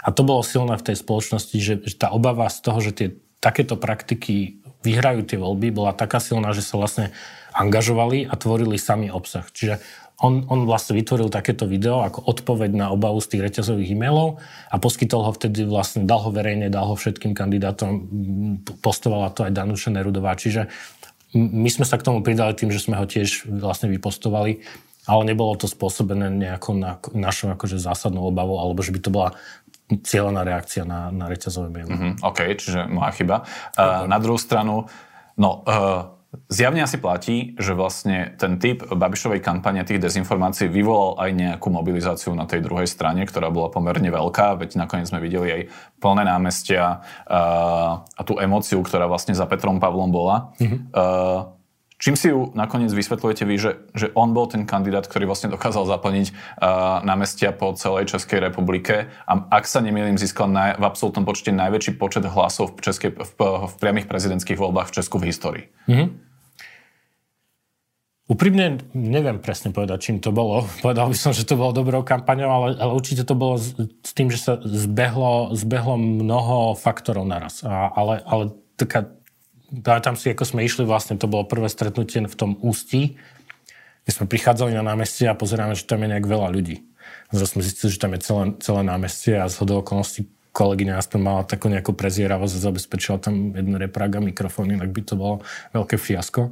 a 0.00 0.08
to 0.16 0.24
bolo 0.24 0.40
silné 0.40 0.80
v 0.80 0.86
tej 0.92 0.96
spoločnosti, 0.96 1.56
že, 1.60 1.74
že 1.84 1.94
tá 2.00 2.08
obava 2.08 2.48
z 2.48 2.58
toho, 2.64 2.78
že 2.80 2.92
tie 2.96 3.08
takéto 3.40 3.76
praktiky 3.76 4.60
vyhrajú 4.80 5.28
tie 5.28 5.36
voľby, 5.36 5.72
bola 5.72 5.92
taká 5.92 6.20
silná, 6.20 6.56
že 6.56 6.64
sa 6.64 6.80
vlastne 6.80 7.12
angažovali 7.54 8.26
a 8.26 8.34
tvorili 8.34 8.76
sami 8.78 9.10
obsah. 9.10 9.46
Čiže 9.50 9.82
on, 10.20 10.44
on 10.52 10.68
vlastne 10.68 10.92
vytvoril 11.00 11.32
takéto 11.32 11.64
video 11.64 12.04
ako 12.04 12.28
odpoveď 12.28 12.76
na 12.76 12.86
obavu 12.92 13.24
z 13.24 13.36
tých 13.36 13.42
reťazových 13.48 13.96
e-mailov 13.96 14.36
a 14.68 14.76
poskytol 14.76 15.24
ho 15.24 15.32
vtedy 15.32 15.64
vlastne, 15.64 16.04
dal 16.04 16.20
ho 16.20 16.30
verejne, 16.30 16.68
dal 16.68 16.84
ho 16.84 16.94
všetkým 16.94 17.32
kandidátom, 17.32 18.04
postovala 18.84 19.32
to 19.32 19.48
aj 19.48 19.56
Danuša 19.56 19.96
Nerudová. 19.96 20.36
Čiže 20.36 20.68
my 21.32 21.68
sme 21.72 21.88
sa 21.88 21.96
k 21.96 22.04
tomu 22.04 22.20
pridali 22.20 22.52
tým, 22.52 22.68
že 22.68 22.84
sme 22.84 23.00
ho 23.00 23.08
tiež 23.08 23.48
vlastne 23.48 23.88
vypostovali, 23.88 24.60
ale 25.08 25.22
nebolo 25.24 25.56
to 25.56 25.64
spôsobené 25.64 26.28
nejakou 26.28 26.76
na, 26.76 27.00
našou 27.16 27.56
akože 27.56 27.80
zásadnou 27.80 28.28
obavou, 28.28 28.60
alebo 28.60 28.84
že 28.84 28.92
by 28.92 29.00
to 29.00 29.08
bola 29.08 29.32
cieľená 29.90 30.44
reakcia 30.44 30.84
na, 30.84 31.08
na 31.10 31.26
reťazové 31.26 31.72
maily. 31.72 31.90
Mm-hmm, 31.90 32.12
OK, 32.22 32.38
čiže 32.60 32.86
moja 32.92 33.10
chyba. 33.16 33.36
Uh, 33.74 34.06
na 34.06 34.20
druhú 34.22 34.38
stranu, 34.38 34.86
no, 35.34 35.64
uh, 35.64 36.19
zjavne 36.46 36.86
asi 36.86 36.98
platí, 37.02 37.58
že 37.58 37.74
vlastne 37.74 38.38
ten 38.38 38.62
typ 38.62 38.86
Babišovej 38.86 39.42
kampane 39.42 39.82
tých 39.82 39.98
dezinformácií 39.98 40.70
vyvolal 40.70 41.18
aj 41.18 41.30
nejakú 41.34 41.68
mobilizáciu 41.74 42.34
na 42.38 42.46
tej 42.46 42.62
druhej 42.62 42.86
strane, 42.86 43.26
ktorá 43.26 43.50
bola 43.50 43.66
pomerne 43.66 44.06
veľká, 44.06 44.54
veď 44.62 44.78
nakoniec 44.78 45.10
sme 45.10 45.18
videli 45.18 45.48
aj 45.50 45.62
plné 45.98 46.22
námestia 46.22 47.02
uh, 47.26 48.06
a 48.06 48.22
tú 48.22 48.38
emóciu, 48.38 48.78
ktorá 48.82 49.10
vlastne 49.10 49.34
za 49.34 49.46
Petrom 49.50 49.82
Pavlom 49.82 50.14
bola. 50.14 50.54
Mm-hmm. 50.62 50.80
Uh, 50.94 51.59
Čím 52.00 52.16
si 52.16 52.32
ju 52.32 52.48
nakoniec 52.56 52.88
vysvetľujete 52.96 53.44
vy, 53.44 53.54
že, 53.60 53.72
že 53.92 54.08
on 54.16 54.32
bol 54.32 54.48
ten 54.48 54.64
kandidát, 54.64 55.04
ktorý 55.04 55.28
vlastne 55.28 55.52
dokázal 55.52 55.84
zaplniť 55.84 56.32
uh, 56.32 57.04
námestia 57.04 57.52
po 57.52 57.76
celej 57.76 58.08
Českej 58.08 58.40
republike 58.40 59.12
a 59.28 59.32
ak 59.52 59.68
sa 59.68 59.84
nemýlim, 59.84 60.16
získal 60.16 60.48
naj, 60.48 60.80
v 60.80 60.84
absolútnom 60.88 61.28
počte 61.28 61.52
najväčší 61.52 62.00
počet 62.00 62.24
hlasov 62.24 62.72
v, 62.80 62.88
českej, 62.88 63.10
v, 63.20 63.32
v 63.68 63.74
priamých 63.76 64.08
prezidentských 64.08 64.56
voľbách 64.56 64.88
v 64.88 64.94
Česku 64.96 65.20
v 65.20 65.28
histórii. 65.28 65.64
Mm-hmm. 65.92 66.08
Úprimne 68.30 68.78
neviem 68.96 69.42
presne 69.42 69.74
povedať, 69.74 69.98
čím 70.00 70.24
to 70.24 70.32
bolo. 70.32 70.64
Povedal 70.84 71.12
by 71.12 71.16
som, 71.20 71.36
že 71.36 71.44
to 71.44 71.60
bolo 71.60 71.76
dobrou 71.76 72.00
kampaňou, 72.00 72.48
ale, 72.48 72.68
ale 72.80 72.96
určite 72.96 73.28
to 73.28 73.36
bolo 73.36 73.60
s, 73.60 73.76
s 73.76 74.16
tým, 74.16 74.32
že 74.32 74.40
sa 74.40 74.56
zbehlo, 74.56 75.52
zbehlo 75.52 76.00
mnoho 76.00 76.80
faktorov 76.80 77.28
naraz. 77.28 77.60
A, 77.60 77.92
ale, 77.92 78.24
ale 78.24 78.56
taká 78.80 79.19
tam 79.82 80.14
si, 80.18 80.34
ako 80.34 80.44
sme 80.44 80.66
išli, 80.66 80.82
vlastne 80.82 81.14
to 81.14 81.30
bolo 81.30 81.46
prvé 81.46 81.70
stretnutie 81.70 82.26
v 82.26 82.36
tom 82.36 82.58
ústí, 82.58 83.14
kde 84.04 84.12
sme 84.12 84.26
prichádzali 84.26 84.74
na 84.74 84.82
námestie 84.82 85.30
a 85.30 85.38
pozeráme, 85.38 85.78
že 85.78 85.86
tam 85.86 86.02
je 86.02 86.10
nejak 86.10 86.26
veľa 86.26 86.50
ľudí. 86.50 86.82
Zase 87.30 87.54
sme 87.54 87.62
zistili, 87.62 87.94
že 87.94 88.02
tam 88.02 88.12
je 88.18 88.20
celé, 88.26 88.42
celé 88.58 88.82
námestie 88.82 89.38
a 89.38 89.46
z 89.46 89.54
hodou 89.62 89.86
okolností 89.86 90.26
kolegyňa 90.50 90.98
aspoň 90.98 91.20
mala 91.22 91.42
takú 91.46 91.70
nejakú 91.70 91.94
prezieravosť 91.94 92.54
a 92.58 92.64
zabezpečila 92.70 93.22
tam 93.22 93.54
jeden 93.54 93.78
reprák 93.78 94.18
a 94.18 94.20
mikrofón, 94.20 94.74
inak 94.74 94.90
by 94.90 95.02
to 95.06 95.14
bolo 95.14 95.34
veľké 95.70 95.94
fiasko. 95.94 96.50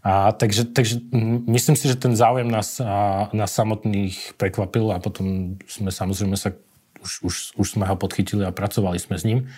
A, 0.00 0.32
takže, 0.32 0.72
takže 0.72 1.00
myslím 1.48 1.76
si, 1.76 1.88
že 1.88 2.00
ten 2.00 2.16
záujem 2.16 2.48
nás, 2.48 2.80
a, 2.80 3.28
nás 3.36 3.52
samotných 3.52 4.36
prekvapil 4.40 4.88
a 4.92 5.02
potom 5.02 5.56
sme 5.68 5.92
samozrejme 5.92 6.36
sa, 6.40 6.56
už, 7.04 7.12
už, 7.24 7.34
už 7.60 7.66
sme 7.76 7.84
ho 7.84 7.96
podchytili 7.96 8.48
a 8.48 8.54
pracovali 8.54 8.96
sme 8.96 9.16
s 9.20 9.24
ním. 9.28 9.48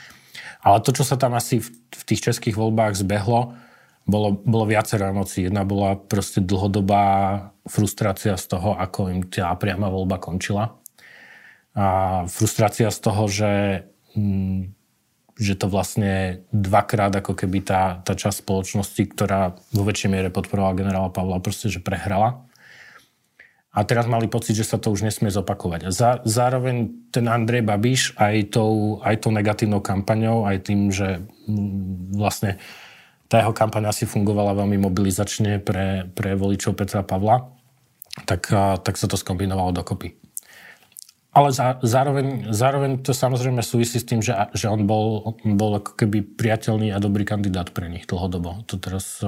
Ale 0.60 0.78
to, 0.84 0.92
čo 0.92 1.04
sa 1.04 1.16
tam 1.16 1.32
asi 1.36 1.60
v, 1.60 1.68
v 1.72 2.02
tých 2.04 2.20
českých 2.30 2.56
voľbách 2.56 2.96
zbehlo, 3.00 3.56
bolo, 4.04 4.34
bolo 4.34 4.64
viacero 4.66 5.08
emócií. 5.08 5.48
Jedna 5.48 5.62
bola 5.64 5.96
proste 5.96 6.42
dlhodobá 6.42 7.04
frustrácia 7.68 8.34
z 8.34 8.44
toho, 8.50 8.74
ako 8.74 9.08
im 9.12 9.20
tá 9.30 9.54
priama 9.56 9.86
voľba 9.86 10.18
končila. 10.18 10.76
A 11.78 11.86
frustrácia 12.26 12.90
z 12.90 12.98
toho, 12.98 13.22
že, 13.30 13.52
mm, 14.18 14.74
že 15.38 15.54
to 15.54 15.70
vlastne 15.70 16.42
dvakrát 16.50 17.14
ako 17.14 17.38
keby 17.38 17.62
tá, 17.62 18.02
tá 18.02 18.18
časť 18.18 18.42
spoločnosti, 18.42 19.02
ktorá 19.14 19.54
vo 19.70 19.82
väčšej 19.86 20.10
miere 20.10 20.28
podporovala 20.34 20.80
generála 20.80 21.14
Pavla, 21.14 21.38
proste, 21.38 21.70
že 21.70 21.78
prehrala. 21.78 22.49
A 23.70 23.86
teraz 23.86 24.10
mali 24.10 24.26
pocit, 24.26 24.58
že 24.58 24.66
sa 24.66 24.82
to 24.82 24.90
už 24.90 25.06
nesmie 25.06 25.30
zopakovať. 25.30 25.86
A 25.86 25.90
zároveň 26.26 26.90
ten 27.14 27.30
Andrej 27.30 27.62
Babiš 27.62 28.18
aj 28.18 28.58
tou, 28.58 28.98
aj 28.98 29.22
tou 29.22 29.30
negatívnou 29.30 29.78
kampaňou, 29.78 30.42
aj 30.42 30.58
tým, 30.66 30.90
že 30.90 31.22
mm, 31.46 32.18
vlastne 32.18 32.58
tá 33.30 33.38
jeho 33.38 33.54
kampaň 33.54 33.94
asi 33.94 34.10
fungovala 34.10 34.58
veľmi 34.58 34.74
mobilizačne 34.74 35.62
pre, 35.62 36.10
pre 36.10 36.34
voličov 36.34 36.74
Petra 36.74 37.06
Pavla, 37.06 37.46
tak, 38.26 38.50
tak 38.82 38.98
sa 38.98 39.06
to 39.06 39.14
skombinovalo 39.14 39.70
dokopy. 39.70 40.18
Ale 41.30 41.54
za, 41.54 41.78
zároveň, 41.78 42.50
zároveň 42.50 43.06
to 43.06 43.14
samozrejme 43.14 43.62
súvisí 43.62 44.02
s 44.02 44.06
tým, 44.10 44.18
že, 44.18 44.34
že 44.50 44.66
on 44.66 44.82
bol, 44.82 45.38
bol 45.46 45.78
ako 45.78 45.94
keby 45.94 46.26
priateľný 46.26 46.90
a 46.90 46.98
dobrý 46.98 47.22
kandidát 47.22 47.70
pre 47.70 47.86
nich 47.86 48.10
dlhodobo. 48.10 48.66
To 48.66 48.74
teraz 48.82 49.22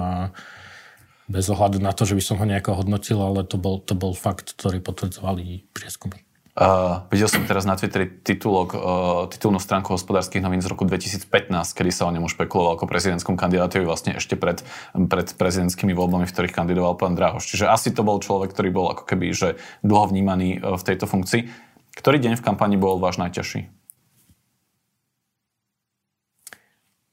bez 1.31 1.47
ohľadu 1.51 1.79
na 1.79 1.95
to, 1.95 2.09
že 2.09 2.19
by 2.19 2.23
som 2.23 2.37
ho 2.39 2.47
nejako 2.47 2.83
hodnotil, 2.83 3.19
ale 3.23 3.47
to 3.47 3.61
bol, 3.61 3.79
to 3.79 3.95
bol 3.95 4.15
fakt, 4.15 4.59
ktorý 4.59 4.83
potvrdzovali 4.83 5.71
prieskumy. 5.75 6.23
Uh, 6.53 7.09
videl 7.09 7.33
som 7.33 7.49
teraz 7.49 7.65
na 7.65 7.81
Twitteri 7.81 8.13
titulok, 8.21 8.77
uh, 8.77 9.25
titulnú 9.33 9.57
stránku 9.57 9.97
hospodárskych 9.97 10.45
novín 10.45 10.61
z 10.61 10.69
roku 10.69 10.85
2015, 10.85 11.25
kedy 11.49 11.89
sa 11.89 12.05
o 12.05 12.13
ňom 12.13 12.29
špekuloval 12.29 12.77
ako 12.77 12.85
prezidentskom 12.85 13.41
kandidátovi 13.41 13.89
vlastne 13.89 14.21
ešte 14.21 14.37
pred, 14.37 14.61
pred 14.93 15.33
prezidentskými 15.33 15.97
voľbami, 15.97 16.29
v 16.29 16.35
ktorých 16.37 16.53
kandidoval 16.53 17.01
pán 17.01 17.17
Drahoš. 17.17 17.49
Čiže 17.49 17.73
asi 17.73 17.89
to 17.97 18.05
bol 18.05 18.21
človek, 18.21 18.53
ktorý 18.53 18.69
bol 18.69 18.93
ako 18.93 19.09
keby 19.09 19.33
že 19.33 19.57
dlho 19.81 20.13
vnímaný 20.13 20.61
uh, 20.61 20.77
v 20.77 20.85
tejto 20.85 21.09
funkcii. 21.09 21.49
Ktorý 21.97 22.21
deň 22.21 22.37
v 22.37 22.45
kampani 22.45 22.77
bol 22.77 23.01
váš 23.01 23.17
najťažší? 23.17 23.82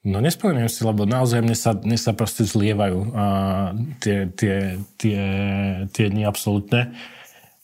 No 0.09 0.17
nespomeniem 0.25 0.65
si, 0.65 0.81
lebo 0.81 1.05
naozaj 1.05 1.45
mne 1.45 1.53
sa, 1.53 1.77
mne 1.77 1.97
sa 2.01 2.17
proste 2.17 2.41
zlievajú 2.41 3.13
uh, 3.13 3.77
tie, 4.01 4.25
tie, 4.33 4.81
tie, 4.97 5.21
tie 5.93 6.05
dni 6.09 6.25
absolútne. 6.25 6.97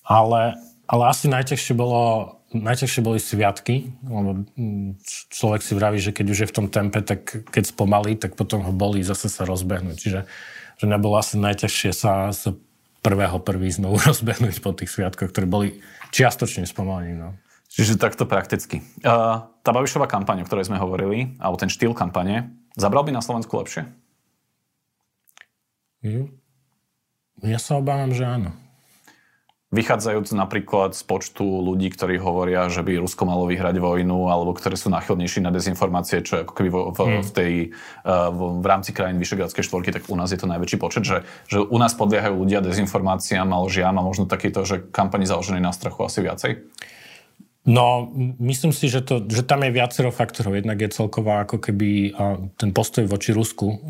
Ale 0.06 0.54
ale 0.86 1.04
asi 1.10 1.26
najťažšie 1.30 1.74
bolo 1.74 2.32
najťažšie 2.56 3.02
boli 3.04 3.20
sviatky, 3.20 3.92
lebo 4.06 4.48
mm, 4.56 5.02
človek 5.28 5.60
si 5.60 5.74
vraví, 5.76 6.00
že 6.00 6.16
keď 6.16 6.26
už 6.32 6.40
je 6.46 6.50
v 6.54 6.56
tom 6.56 6.68
tempe, 6.72 7.04
tak 7.04 7.44
keď 7.52 7.64
spomalí, 7.68 8.16
tak 8.16 8.40
potom 8.40 8.64
ho 8.64 8.72
bolí 8.72 9.04
zase 9.04 9.28
sa 9.28 9.44
rozbehnúť. 9.44 9.98
Čiže 9.98 10.20
že 10.76 10.86
nebolo 10.88 11.20
asi 11.20 11.36
najťažšie 11.36 11.92
sa, 11.92 12.32
sa 12.32 12.56
prvého 13.04 13.44
prvý 13.44 13.76
znovu 13.76 14.00
rozbehnúť 14.08 14.64
po 14.64 14.72
tých 14.72 14.88
sviatkoch, 14.88 15.36
ktoré 15.36 15.50
boli 15.50 15.84
čiastočne 16.16 16.64
spomalení. 16.64 17.20
No. 17.20 17.36
Čiže 17.68 18.00
takto 18.00 18.24
prakticky. 18.24 18.80
Uh, 19.04 19.44
tá 19.66 19.74
Babišová 19.74 20.06
kampaň, 20.06 20.46
o 20.46 20.48
ktorej 20.48 20.70
sme 20.70 20.78
hovorili, 20.78 21.34
alebo 21.42 21.58
ten 21.58 21.74
štýl 21.74 21.98
kampane, 21.98 22.54
zabral 22.78 23.02
by 23.02 23.10
na 23.18 23.26
Slovensku 23.26 23.58
lepšie? 23.58 23.90
Mm. 26.06 26.30
Ja 27.42 27.58
sa 27.58 27.82
obávam, 27.82 28.14
že 28.14 28.30
áno. 28.30 28.54
Vychádzajúc 29.74 30.32
napríklad 30.38 30.94
z 30.94 31.04
počtu 31.04 31.44
ľudí, 31.44 31.90
ktorí 31.92 32.22
hovoria, 32.22 32.70
že 32.70 32.86
by 32.86 33.02
Rusko 33.02 33.28
malo 33.28 33.50
vyhrať 33.50 33.82
vojnu, 33.82 34.30
alebo 34.30 34.54
ktorí 34.56 34.78
sú 34.78 34.94
náchylnejší 34.94 35.44
na 35.44 35.52
dezinformácie, 35.52 36.22
čo 36.22 36.40
je 36.40 36.42
ako 36.46 36.54
keby 36.54 36.70
v, 36.70 36.78
v, 36.94 37.00
mm. 37.02 37.22
v, 37.26 37.32
tej, 37.34 37.54
v, 38.08 38.40
v 38.62 38.66
rámci 38.70 38.94
krajín 38.94 39.18
Vyšegradskej 39.18 39.66
štvorky, 39.66 39.90
tak 39.92 40.08
u 40.08 40.16
nás 40.16 40.30
je 40.30 40.40
to 40.40 40.48
najväčší 40.48 40.78
počet, 40.78 41.04
že, 41.04 41.26
že 41.50 41.60
u 41.60 41.78
nás 41.82 41.92
podliehajú 41.98 42.38
ľudia 42.38 42.62
dezinformáciám 42.62 43.50
a 43.50 43.66
lžiam 43.66 43.98
a 43.98 44.06
možno 44.06 44.30
takýto, 44.30 44.64
že 44.64 44.86
kampani 44.94 45.26
založené 45.26 45.58
na 45.58 45.74
strachu 45.74 46.06
asi 46.06 46.22
viacej? 46.24 46.52
No, 47.66 48.14
myslím 48.38 48.70
si, 48.70 48.94
že, 48.94 49.02
to, 49.02 49.26
že 49.26 49.42
tam 49.42 49.66
je 49.66 49.74
viacero 49.74 50.14
faktorov. 50.14 50.54
Jednak 50.54 50.78
je 50.86 50.94
celková 50.94 51.50
ako 51.50 51.58
keby 51.58 52.14
ten 52.62 52.70
postoj 52.70 53.10
voči 53.10 53.34
Rusku, 53.34 53.82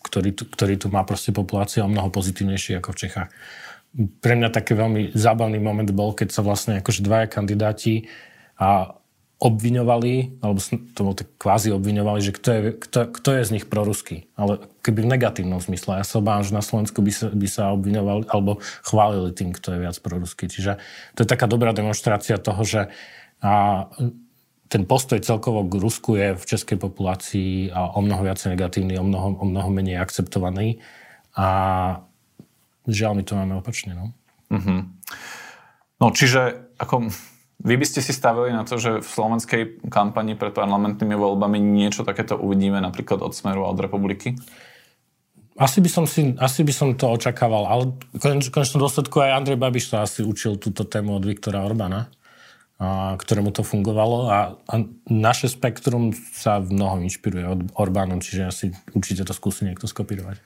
ktorý 0.00 0.32
tu, 0.32 0.48
ktorý 0.48 0.80
tu 0.80 0.88
má 0.88 1.04
proste 1.04 1.28
populácia 1.28 1.84
o 1.84 1.92
mnoho 1.92 2.08
pozitívnejší 2.08 2.80
ako 2.80 2.96
v 2.96 3.00
Čechách 3.04 3.30
pre 4.22 4.38
mňa 4.38 4.54
taký 4.54 4.78
veľmi 4.78 5.18
zábavný 5.18 5.58
moment 5.58 5.90
bol, 5.90 6.14
keď 6.14 6.30
sa 6.30 6.42
vlastne 6.46 6.78
akože 6.78 7.02
dvaja 7.02 7.26
kandidáti 7.26 8.06
a 8.54 8.99
obviňovali, 9.40 10.44
alebo 10.44 10.60
to 10.68 11.00
bol 11.00 11.16
tak 11.16 11.32
kvázi 11.40 11.72
obviňovali, 11.72 12.20
že 12.20 12.36
kto 12.36 12.48
je, 12.52 12.60
kto, 12.76 12.98
kto 13.08 13.28
je 13.40 13.42
z 13.48 13.54
nich 13.56 13.66
proruský. 13.66 14.28
Ale 14.36 14.60
keby 14.84 15.08
v 15.08 15.12
negatívnom 15.16 15.64
zmysle. 15.64 15.96
Ja 15.96 16.04
sa 16.04 16.20
obávam, 16.20 16.44
že 16.44 16.52
na 16.52 16.60
Slovensku 16.60 17.00
by 17.00 17.12
sa, 17.12 17.26
by 17.32 17.48
sa 17.48 17.72
obviňovali 17.72 18.28
alebo 18.28 18.60
chválili 18.84 19.32
tým, 19.32 19.56
kto 19.56 19.74
je 19.74 19.82
viac 19.88 19.96
proruský. 20.04 20.52
Čiže 20.52 20.76
to 21.16 21.24
je 21.24 21.28
taká 21.28 21.48
dobrá 21.48 21.72
demonstrácia 21.72 22.36
toho, 22.36 22.60
že 22.68 22.92
a 23.40 23.88
ten 24.68 24.84
postoj 24.84 25.16
celkovo 25.24 25.64
k 25.64 25.80
Rusku 25.80 26.20
je 26.20 26.36
v 26.36 26.44
českej 26.44 26.76
populácii 26.76 27.72
a 27.72 27.96
o 27.96 28.04
mnoho 28.04 28.20
viac 28.20 28.36
negatívny, 28.44 29.00
o 29.00 29.04
mnoho, 29.08 29.40
o 29.40 29.44
mnoho 29.48 29.72
menej 29.72 29.96
akceptovaný. 29.96 30.84
A 31.32 31.48
Žiaľ, 32.88 33.12
my 33.20 33.22
to 33.22 33.38
máme 33.38 33.54
opačne. 33.60 33.92
No, 33.92 34.16
uh-huh. 34.50 34.88
no 36.00 36.06
čiže 36.10 36.72
ako, 36.80 37.12
vy 37.60 37.74
by 37.76 37.86
ste 37.86 38.00
si 38.00 38.16
stavili 38.16 38.56
na 38.56 38.64
to, 38.64 38.80
že 38.80 39.04
v 39.04 39.08
slovenskej 39.08 39.62
kampani 39.92 40.32
pred 40.32 40.56
parlamentnými 40.56 41.12
voľbami 41.12 41.60
niečo 41.60 42.08
takéto 42.08 42.40
uvidíme 42.40 42.80
napríklad 42.80 43.20
od 43.20 43.36
Smeru 43.36 43.68
a 43.68 43.72
od 43.72 43.80
Republiky? 43.80 44.32
Asi 45.60 45.84
by 45.84 45.90
som, 45.92 46.08
si, 46.08 46.32
asi 46.40 46.64
by 46.64 46.72
som 46.72 46.88
to 46.96 47.04
očakával, 47.12 47.68
ale 47.68 47.92
v 48.16 48.48
konečnom 48.48 48.80
dôsledku 48.80 49.20
aj 49.20 49.44
Andrej 49.44 49.60
Babiš 49.60 49.92
sa 49.92 50.08
asi 50.08 50.24
učil 50.24 50.56
túto 50.56 50.88
tému 50.88 51.20
od 51.20 51.24
Viktora 51.28 51.60
Orbána, 51.60 52.08
a, 52.80 53.12
ktorému 53.20 53.52
to 53.52 53.60
fungovalo 53.60 54.32
a, 54.32 54.56
a 54.56 54.74
naše 55.12 55.52
spektrum 55.52 56.16
sa 56.16 56.64
v 56.64 56.80
mnohom 56.80 57.04
inšpiruje 57.04 57.44
od 57.44 57.60
Orbánom, 57.76 58.24
čiže 58.24 58.42
asi 58.48 58.66
určite 58.96 59.28
to 59.28 59.36
skúsi 59.36 59.68
niekto 59.68 59.84
skopírovať. 59.84 60.40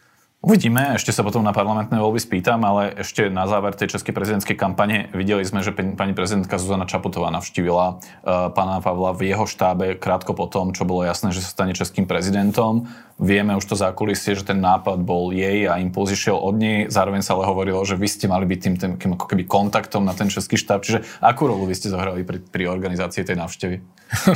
Uvidíme, 0.44 0.92
ešte 0.92 1.08
sa 1.08 1.24
potom 1.24 1.40
na 1.40 1.56
parlamentné 1.56 1.96
voľby 1.96 2.20
spýtam, 2.20 2.60
ale 2.68 3.00
ešte 3.00 3.32
na 3.32 3.48
záver 3.48 3.72
tej 3.72 3.96
českej 3.96 4.12
prezidentskej 4.12 4.60
kampane 4.60 5.08
videli 5.16 5.40
sme, 5.40 5.64
že 5.64 5.72
pani 5.72 6.12
prezidentka 6.12 6.60
Zuzana 6.60 6.84
Čaputová 6.84 7.32
navštívila 7.32 7.86
uh, 7.96 8.52
pána 8.52 8.84
Pavla 8.84 9.16
v 9.16 9.32
jeho 9.32 9.48
štábe 9.48 9.96
krátko 9.96 10.36
potom, 10.36 10.76
čo 10.76 10.84
bolo 10.84 11.00
jasné, 11.00 11.32
že 11.32 11.40
sa 11.40 11.48
stane 11.48 11.72
českým 11.72 12.04
prezidentom. 12.04 12.92
Vieme 13.14 13.54
už 13.54 13.70
to 13.70 13.78
zákulisie, 13.78 14.34
že 14.34 14.42
ten 14.42 14.58
nápad 14.58 14.98
bol 15.06 15.30
jej 15.30 15.70
a 15.70 15.78
impuls 15.78 16.10
išiel 16.10 16.34
od 16.34 16.58
nej. 16.58 16.90
Zároveň 16.90 17.22
sa 17.22 17.38
ale 17.38 17.46
hovorilo, 17.46 17.78
že 17.86 17.94
vy 17.94 18.10
ste 18.10 18.26
mali 18.26 18.42
byť 18.42 18.58
tým, 18.58 18.74
tým, 18.74 19.12
ako 19.14 19.30
keby 19.30 19.46
kontaktom 19.46 20.02
na 20.02 20.18
ten 20.18 20.26
český 20.26 20.58
štáb. 20.58 20.82
Čiže 20.82 21.06
akú 21.22 21.46
rolu 21.46 21.70
vy 21.70 21.78
ste 21.78 21.94
zohrali 21.94 22.26
pri, 22.26 22.42
pri 22.42 22.66
organizácii 22.66 23.22
tej 23.22 23.38
návštevy? 23.38 23.76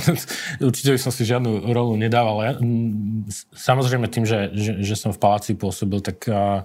Určite 0.71 0.95
by 0.95 1.01
som 1.03 1.11
si 1.11 1.27
žiadnu 1.27 1.75
rolu 1.75 1.99
nedával. 1.99 2.39
Ja, 2.47 2.53
samozrejme 3.51 4.07
tým, 4.07 4.23
že, 4.23 4.55
že, 4.55 4.79
že 4.79 4.95
som 4.95 5.11
v 5.11 5.19
paláci 5.27 5.59
pôsobil, 5.59 5.99
tak 5.99 6.31
a, 6.31 6.63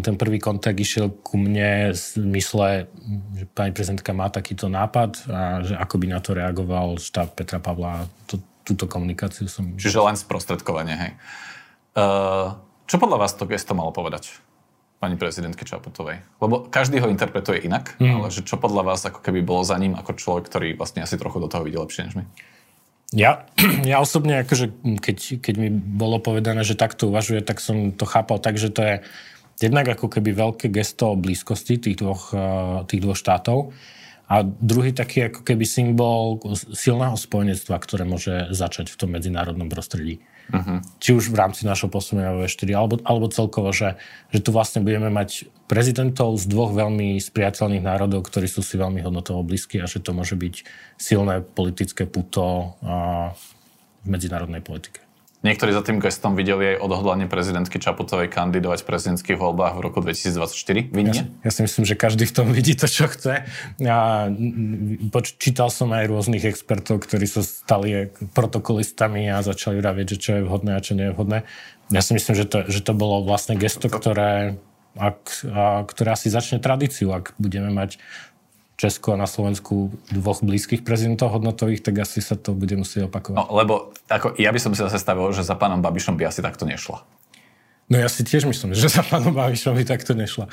ten 0.00 0.16
prvý 0.16 0.40
kontakt 0.40 0.80
išiel 0.80 1.12
ku 1.22 1.36
mne 1.36 1.92
v 1.92 2.24
mysle, 2.34 2.88
že 3.36 3.44
pani 3.52 3.70
prezidentka 3.70 4.16
má 4.16 4.32
takýto 4.32 4.66
nápad 4.72 5.28
a 5.28 5.60
že 5.60 5.76
ako 5.76 5.94
by 6.00 6.06
na 6.08 6.18
to 6.24 6.34
reagoval 6.34 6.96
štáb 6.98 7.36
Petra 7.36 7.60
Pavla. 7.60 8.08
To, 8.32 8.40
túto 8.64 8.88
komunikáciu 8.88 9.46
som... 9.46 9.76
Čiže 9.76 10.00
len 10.00 10.16
sprostredkovanie, 10.16 10.96
hej. 10.96 11.12
Uh, 11.94 12.58
čo 12.90 12.98
podľa 12.98 13.22
vás 13.22 13.36
to 13.36 13.46
gesto 13.46 13.76
malo 13.76 13.94
povedať 13.94 14.34
pani 14.98 15.20
prezidentke 15.20 15.68
Čaputovej? 15.68 16.24
Lebo 16.40 16.66
každý 16.66 16.98
ho 17.04 17.12
interpretuje 17.12 17.62
inak, 17.62 17.94
mm. 18.00 18.18
ale 18.18 18.28
že 18.32 18.42
čo 18.42 18.56
podľa 18.56 18.82
vás 18.88 19.04
ako 19.04 19.20
keby 19.20 19.44
bolo 19.44 19.62
za 19.62 19.76
ním 19.76 19.94
ako 19.94 20.16
človek, 20.16 20.44
ktorý 20.48 20.68
vlastne 20.74 21.04
asi 21.04 21.20
trochu 21.20 21.38
do 21.38 21.46
toho 21.46 21.62
vidí 21.62 21.76
lepšie 21.76 22.08
než 22.08 22.14
my? 22.16 22.24
Ja, 23.14 23.46
ja 23.90 24.02
osobne, 24.02 24.42
akože 24.42 24.72
keď, 24.98 25.44
keď 25.44 25.54
mi 25.60 25.68
bolo 25.70 26.18
povedané, 26.18 26.66
že 26.66 26.74
takto 26.74 27.12
uvažuje, 27.12 27.44
tak 27.44 27.62
som 27.62 27.94
to 27.94 28.08
chápal 28.08 28.42
tak, 28.42 28.58
že 28.58 28.72
to 28.74 28.80
je 28.82 28.94
jednak 29.62 29.86
ako 29.86 30.10
keby 30.10 30.34
veľké 30.34 30.66
gesto 30.72 31.14
blízkosti 31.14 31.78
tých 31.78 32.02
dvoch, 32.02 32.34
eh, 32.34 32.82
tých 32.90 33.00
dvoch 33.04 33.18
štátov 33.18 33.70
a 34.24 34.40
druhý 34.40 34.96
taký 34.96 35.28
ako 35.28 35.44
keby 35.44 35.68
symbol 35.68 36.40
silného 36.72 37.12
spojenectva, 37.12 37.76
ktoré 37.76 38.08
môže 38.08 38.48
začať 38.56 38.88
v 38.88 38.96
tom 38.96 39.12
medzinárodnom 39.12 39.68
prostredí. 39.68 40.24
Uh-huh. 40.48 40.80
Či 41.00 41.10
už 41.16 41.24
v 41.32 41.40
rámci 41.40 41.64
našho 41.64 41.92
posúmenia 41.92 42.32
V4, 42.32 42.68
alebo, 42.72 43.00
alebo 43.04 43.32
celkovo, 43.32 43.72
že, 43.72 43.96
že 44.32 44.40
tu 44.40 44.52
vlastne 44.52 44.80
budeme 44.80 45.12
mať 45.12 45.48
prezidentov 45.68 46.36
z 46.40 46.44
dvoch 46.48 46.72
veľmi 46.72 47.16
spriateľných 47.20 47.84
národov, 47.84 48.28
ktorí 48.28 48.48
sú 48.48 48.60
si 48.64 48.80
veľmi 48.80 49.04
hodnotovo 49.04 49.44
blízki 49.44 49.80
a 49.80 49.88
že 49.88 50.00
to 50.00 50.16
môže 50.16 50.36
byť 50.36 50.54
silné 50.96 51.44
politické 51.44 52.08
puto 52.08 52.76
a, 52.80 53.32
v 54.04 54.06
medzinárodnej 54.08 54.60
politike. 54.64 55.03
Niektorí 55.44 55.70
za 55.76 55.84
tým 55.84 56.00
gestom 56.00 56.32
videli 56.32 56.74
aj 56.74 56.82
odhodlanie 56.82 57.28
prezidentky 57.28 57.76
Čaputovej 57.76 58.32
kandidovať 58.32 58.82
v 58.82 58.86
prezidentských 58.88 59.36
voľbách 59.36 59.76
v 59.76 59.80
roku 59.84 60.00
2024. 60.00 60.90
Vy 60.90 61.02
nie? 61.04 61.12
Ja, 61.12 61.24
ja 61.46 61.50
si 61.52 61.60
myslím, 61.62 61.84
že 61.84 61.94
každý 61.94 62.24
v 62.24 62.34
tom 62.34 62.48
vidí 62.50 62.72
to, 62.72 62.88
čo 62.88 63.06
chce. 63.06 63.44
Ja, 63.76 64.26
čítal 65.36 65.68
som 65.68 65.92
aj 65.92 66.08
rôznych 66.08 66.48
expertov, 66.48 67.04
ktorí 67.04 67.28
sa 67.28 67.44
stali 67.44 68.08
protokolistami 68.32 69.28
a 69.28 69.44
začali 69.44 69.78
vravieť, 69.78 70.16
že 70.16 70.18
čo 70.18 70.30
je 70.40 70.42
vhodné 70.48 70.72
a 70.74 70.82
čo 70.82 70.96
nie 70.96 71.12
je 71.12 71.14
vhodné. 71.14 71.38
Ja 71.92 72.00
si 72.00 72.16
myslím, 72.16 72.34
že 72.34 72.48
to, 72.48 72.64
že 72.64 72.80
to 72.80 72.96
bolo 72.96 73.20
vlastne 73.22 73.60
gesto, 73.60 73.92
ktoré, 73.92 74.56
ak, 74.96 75.44
a, 75.44 75.84
ktoré 75.84 76.16
asi 76.16 76.32
začne 76.32 76.58
tradíciu, 76.64 77.12
ak 77.12 77.36
budeme 77.36 77.68
mať 77.68 78.00
Česku 78.74 79.14
a 79.14 79.16
na 79.16 79.30
Slovensku 79.30 79.94
dvoch 80.10 80.42
blízkych 80.42 80.82
prezidentov 80.82 81.30
hodnotových, 81.30 81.86
tak 81.86 82.02
asi 82.02 82.18
sa 82.18 82.34
to 82.34 82.58
bude 82.58 82.74
musieť 82.74 83.06
opakovať. 83.06 83.38
No, 83.38 83.46
lebo 83.54 83.94
ako, 84.10 84.34
ja 84.34 84.50
by 84.50 84.58
som 84.58 84.74
si 84.74 84.82
zase 84.82 84.98
stavil, 84.98 85.30
že 85.30 85.46
za 85.46 85.54
pánom 85.54 85.78
Babišom 85.78 86.18
by 86.18 86.26
asi 86.26 86.42
takto 86.42 86.66
nešla. 86.66 87.06
No 87.84 88.00
ja 88.00 88.08
si 88.08 88.24
tiež 88.24 88.48
myslím, 88.48 88.72
že 88.72 88.88
za 88.88 89.04
pánom 89.04 89.36
Babišom 89.36 89.76
by 89.76 89.84
takto 89.84 90.16
nešla. 90.16 90.48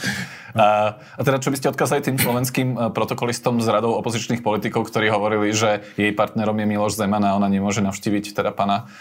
A, 0.54 1.00
a 1.00 1.22
teda 1.24 1.40
čo 1.40 1.50
by 1.50 1.58
ste 1.58 1.72
odkázali 1.72 2.04
tým 2.04 2.20
slovenským 2.20 2.68
e, 2.76 2.78
protokolistom 2.92 3.64
z 3.64 3.72
radou 3.72 3.96
opozičných 3.98 4.44
politikov, 4.44 4.92
ktorí 4.92 5.08
hovorili, 5.08 5.56
že 5.56 5.82
jej 5.96 6.12
partnerom 6.12 6.60
je 6.60 6.68
Miloš 6.68 7.00
Zeman 7.00 7.24
a 7.24 7.34
ona 7.40 7.48
nemôže 7.48 7.80
navštíviť 7.82 8.36
teda 8.36 8.52
pána, 8.52 8.92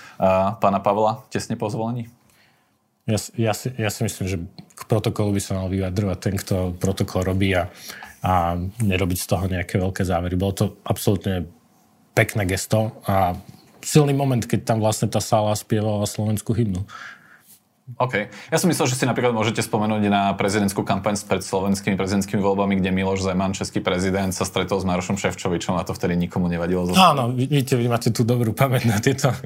pána 0.63 0.79
Pavla 0.79 1.27
tesne 1.35 1.59
po 1.59 1.67
zvolení? 1.69 2.07
Ja, 3.11 3.19
ja, 3.35 3.53
si, 3.53 3.75
ja 3.75 3.91
si 3.91 4.07
myslím, 4.07 4.27
že 4.31 4.37
k 4.79 4.83
protokolu 4.87 5.35
by 5.35 5.43
sa 5.43 5.59
mal 5.59 5.67
vyjadrovať 5.67 6.19
ten, 6.23 6.35
kto 6.39 6.79
protokol 6.79 7.27
robí 7.27 7.51
a 7.51 7.67
a 8.21 8.57
nerobiť 8.85 9.19
z 9.19 9.27
toho 9.27 9.45
nejaké 9.49 9.81
veľké 9.81 10.05
závery. 10.05 10.37
Bolo 10.37 10.55
to 10.57 10.67
absolútne 10.85 11.49
pekné 12.13 12.45
gesto 12.45 13.01
a 13.09 13.39
silný 13.81 14.13
moment, 14.13 14.45
keď 14.45 14.77
tam 14.77 14.79
vlastne 14.85 15.09
tá 15.09 15.25
sála 15.25 15.57
spievala 15.57 16.05
slovenskú 16.05 16.53
hymnu. 16.53 16.85
OK. 17.99 18.31
Ja 18.55 18.59
som 18.61 18.71
myslel, 18.71 18.87
že 18.87 19.03
si 19.03 19.09
napríklad 19.09 19.35
môžete 19.35 19.67
spomenúť 19.67 20.03
na 20.07 20.31
prezidentskú 20.39 20.87
kampaň 20.87 21.19
pred 21.27 21.43
slovenskými 21.43 21.99
prezidentskými 21.99 22.39
voľbami, 22.39 22.79
kde 22.79 22.95
Miloš 22.95 23.27
Zeman, 23.27 23.51
český 23.51 23.83
prezident, 23.83 24.31
sa 24.31 24.47
stretol 24.47 24.79
s 24.79 24.87
Marošom 24.87 25.19
Ševčovičom 25.19 25.75
a 25.75 25.83
to 25.83 25.97
vtedy 25.97 26.15
nikomu 26.15 26.47
nevadilo. 26.47 26.87
Áno, 26.95 27.35
vidíte, 27.35 27.75
vy 27.75 27.91
máte 27.91 28.15
tú 28.15 28.23
dobrú 28.23 28.55
pamäť 28.55 28.83
na 28.87 28.99
tieto. 29.03 29.35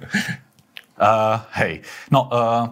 Uh, 0.95 1.43
hej. 1.59 1.83
No, 2.15 2.31
uh, 2.31 2.71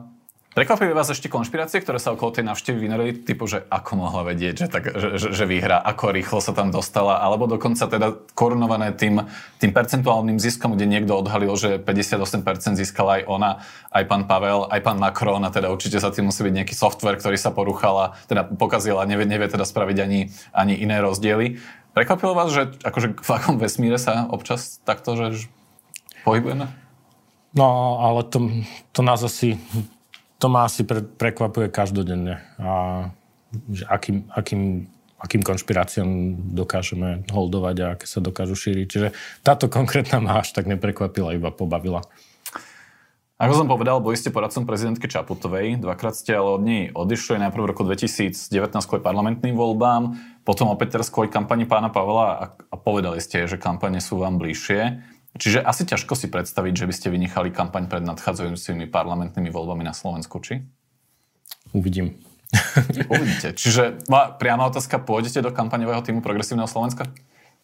Prekvapili 0.52 0.92
vás 0.92 1.08
ešte 1.08 1.32
konšpirácie, 1.32 1.80
ktoré 1.80 1.96
sa 1.96 2.12
okolo 2.12 2.28
tej 2.28 2.44
návštevy 2.44 2.84
vynorili, 2.84 3.24
typu, 3.24 3.48
že 3.48 3.64
ako 3.72 4.04
mohla 4.04 4.20
vedieť, 4.20 4.54
že, 4.60 4.66
tak, 4.68 4.84
že, 4.84 5.08
že, 5.16 5.28
že 5.32 5.44
vyhrá, 5.48 5.80
ako 5.80 6.12
rýchlo 6.12 6.44
sa 6.44 6.52
tam 6.52 6.68
dostala, 6.68 7.24
alebo 7.24 7.48
dokonca 7.48 7.88
teda 7.88 8.20
korunované 8.36 8.92
tým, 8.92 9.24
tým 9.56 9.72
percentuálnym 9.72 10.36
ziskom, 10.36 10.76
kde 10.76 10.84
niekto 10.84 11.16
odhalil, 11.16 11.56
že 11.56 11.80
58% 11.80 12.76
získala 12.76 13.24
aj 13.24 13.32
ona, 13.32 13.50
aj 13.96 14.04
pán 14.04 14.28
Pavel, 14.28 14.68
aj 14.68 14.80
pán 14.84 15.00
Macron 15.00 15.40
a 15.40 15.48
teda 15.48 15.72
určite 15.72 15.96
sa 15.96 16.12
tým 16.12 16.28
musí 16.28 16.44
byť 16.44 16.52
nejaký 16.60 16.76
software, 16.76 17.16
ktorý 17.16 17.40
sa 17.40 17.48
porúchal 17.48 17.96
a 17.96 18.06
teda 18.28 18.44
pokazil 18.44 19.00
a 19.00 19.08
nevie, 19.08 19.24
nevie 19.24 19.48
teda 19.48 19.64
spraviť 19.64 20.04
ani, 20.04 20.28
ani 20.52 20.76
iné 20.76 21.00
rozdiely. 21.00 21.64
Prekvapilo 21.96 22.36
vás, 22.36 22.52
že 22.52 22.76
akože 22.84 23.24
v 23.24 23.30
akom 23.32 23.56
vesmíre 23.56 23.96
sa 23.96 24.28
občas 24.28 24.84
takto 24.84 25.16
že 25.16 25.48
pohybujeme? 26.28 26.68
No, 27.56 27.96
ale 28.04 28.20
to, 28.28 28.52
to 28.92 29.00
nás 29.00 29.24
asi 29.24 29.56
to 30.42 30.50
ma 30.50 30.66
asi 30.66 30.82
pre, 30.82 31.06
prekvapuje 31.06 31.70
každodenne. 31.70 32.42
A 32.58 33.06
že 33.70 33.86
akým, 33.86 34.26
akým, 34.34 34.90
akým 35.22 35.42
konšpiráciám 35.46 36.10
dokážeme 36.50 37.22
holdovať 37.30 37.76
a 37.78 37.86
aké 37.94 38.10
sa 38.10 38.18
dokážu 38.18 38.58
šíriť. 38.58 38.86
Čiže 38.90 39.08
táto 39.46 39.70
konkrétna 39.70 40.18
ma 40.18 40.42
až 40.42 40.50
tak 40.50 40.66
neprekvapila, 40.66 41.38
iba 41.38 41.54
pobavila. 41.54 42.02
Ako 43.42 43.58
som 43.58 43.66
povedal, 43.66 43.98
boli 43.98 44.14
ste 44.14 44.30
poradcom 44.30 44.62
prezidentky 44.62 45.10
Čaputovej, 45.10 45.82
dvakrát 45.82 46.14
ste 46.14 46.30
ale 46.30 46.46
od 46.46 46.62
nej 46.62 46.82
odišli, 46.94 47.42
najprv 47.42 47.62
v 47.66 47.70
roku 47.74 47.82
2019 47.82 48.38
kvôli 48.86 49.02
parlamentným 49.02 49.58
voľbám, 49.58 50.14
potom 50.46 50.70
opäť 50.70 50.94
teraz 50.94 51.10
kvôli 51.10 51.26
kampani 51.26 51.66
pána 51.66 51.90
Pavla 51.90 52.26
a, 52.38 52.44
a 52.54 52.74
povedali 52.78 53.18
ste, 53.18 53.50
že 53.50 53.58
kampane 53.58 53.98
sú 53.98 54.22
vám 54.22 54.38
bližšie. 54.38 55.02
Čiže 55.32 55.64
asi 55.64 55.88
ťažko 55.88 56.12
si 56.12 56.28
predstaviť, 56.28 56.74
že 56.76 56.88
by 56.88 56.94
ste 56.94 57.08
vynechali 57.08 57.48
kampaň 57.50 57.88
pred 57.88 58.04
nadchádzajúcimi 58.04 58.88
parlamentnými 58.92 59.48
voľbami 59.48 59.80
na 59.80 59.96
Slovensku, 59.96 60.38
či? 60.44 60.60
Uvidím. 61.72 62.20
Uvidíte. 63.12 63.56
Čiže 63.56 64.04
priama 64.36 64.68
otázka, 64.68 65.00
pôjdete 65.00 65.40
do 65.40 65.50
kampaňového 65.50 66.04
týmu 66.04 66.20
Progresívneho 66.20 66.68
Slovenska? 66.68 67.08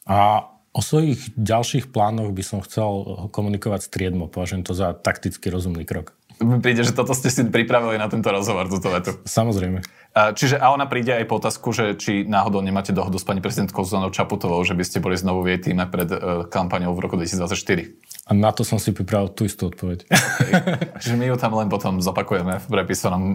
A 0.09 0.49
o 0.73 0.81
svojich 0.81 1.33
ďalších 1.37 1.93
plánoch 1.93 2.33
by 2.33 2.43
som 2.43 2.65
chcel 2.65 3.29
komunikovať 3.31 3.81
s 3.85 3.93
Triedmo. 3.93 4.33
Považujem 4.33 4.65
to 4.65 4.73
za 4.73 4.97
takticky 4.97 5.53
rozumný 5.53 5.85
krok. 5.85 6.18
Príde, 6.39 6.87
že 6.87 6.95
toto 6.95 7.11
ste 7.19 7.35
si 7.35 7.43
pripravili 7.43 7.99
na 7.99 8.07
tento 8.07 8.31
rozhovor, 8.31 8.71
túto 8.71 8.95
vetu. 8.95 9.19
Samozrejme. 9.27 9.83
Čiže 10.15 10.59
a 10.59 10.75
ona 10.75 10.91
príde 10.91 11.15
aj 11.15 11.27
po 11.31 11.39
otázku, 11.39 11.71
že 11.71 11.95
či 11.95 12.27
náhodou 12.27 12.59
nemáte 12.59 12.91
dohodu 12.91 13.15
s 13.19 13.27
pani 13.27 13.39
prezidentkou 13.39 13.87
Zuzanou 13.87 14.11
Čaputovou, 14.11 14.59
že 14.67 14.75
by 14.75 14.83
ste 14.83 14.99
boli 14.99 15.15
znovu 15.15 15.47
v 15.47 15.55
jej 15.55 15.71
týme 15.71 15.87
pred 15.87 16.11
uh, 16.11 16.43
kampaňou 16.49 16.91
v 16.97 17.01
roku 17.07 17.15
2024. 17.15 17.95
A 18.27 18.33
na 18.35 18.51
to 18.51 18.67
som 18.67 18.83
si 18.83 18.91
pripravil 18.91 19.31
tú 19.31 19.47
istú 19.47 19.71
odpoveď. 19.71 20.09
Okay. 20.11 20.53
Čiže 21.03 21.15
my 21.15 21.25
ju 21.31 21.37
tam 21.39 21.53
len 21.55 21.69
potom 21.71 22.03
zopakujeme 22.03 22.59
v, 22.59 22.67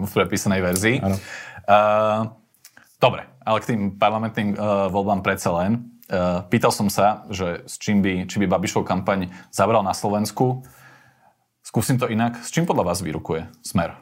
v 0.04 0.12
prepísanej 0.12 0.60
verzii. 0.60 0.96
Áno. 1.00 1.16
Uh, 1.64 2.20
dobre, 3.00 3.24
ale 3.44 3.56
k 3.64 3.68
tým 3.72 3.80
parlamentným 3.96 4.52
uh, 4.52 4.92
voľbám 4.92 5.24
predsa 5.24 5.56
len. 5.56 5.88
Uh, 6.04 6.44
pýtal 6.52 6.68
som 6.68 6.92
sa, 6.92 7.24
že 7.32 7.64
s 7.64 7.80
čím 7.80 8.04
by, 8.04 8.28
či 8.28 8.36
by 8.44 8.46
Babišov 8.50 8.84
kampaň 8.84 9.32
zabral 9.48 9.80
na 9.80 9.96
Slovensku. 9.96 10.60
Skúsim 11.74 11.98
to 11.98 12.06
inak. 12.06 12.38
S 12.38 12.54
čím 12.54 12.70
podľa 12.70 12.94
vás 12.94 13.02
vyrukuje 13.02 13.50
Smer? 13.66 13.98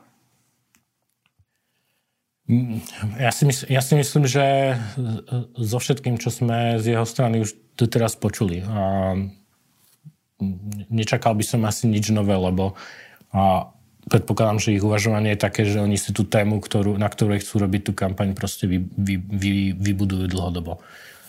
Ja 3.17 3.33
si, 3.33 3.49
mysl, 3.49 3.65
ja 3.65 3.81
si 3.81 3.97
myslím, 3.97 4.29
že 4.29 4.77
so 5.57 5.81
všetkým, 5.81 6.21
čo 6.21 6.29
sme 6.29 6.77
z 6.77 6.93
jeho 6.93 7.09
strany 7.09 7.41
už 7.41 7.57
teraz 7.89 8.13
počuli. 8.13 8.61
A 8.61 9.17
nečakal 10.93 11.33
by 11.33 11.41
som 11.49 11.65
asi 11.65 11.89
nič 11.89 12.13
nové, 12.13 12.37
lebo 12.37 12.77
a 13.33 13.73
predpokladám, 14.05 14.61
že 14.61 14.77
ich 14.77 14.85
uvažovanie 14.85 15.33
je 15.33 15.41
také, 15.41 15.65
že 15.65 15.81
oni 15.81 15.97
si 15.97 16.13
tú 16.13 16.29
tému, 16.29 16.61
ktorú, 16.61 17.01
na 17.01 17.09
ktorej 17.09 17.41
chcú 17.41 17.65
robiť 17.65 17.89
tú 17.89 17.93
kampaň, 17.97 18.37
proste 18.37 18.69
vy, 18.69 18.85
vy, 18.85 19.17
vy, 19.17 19.53
vybudujú 19.81 20.29
dlhodobo. 20.29 20.85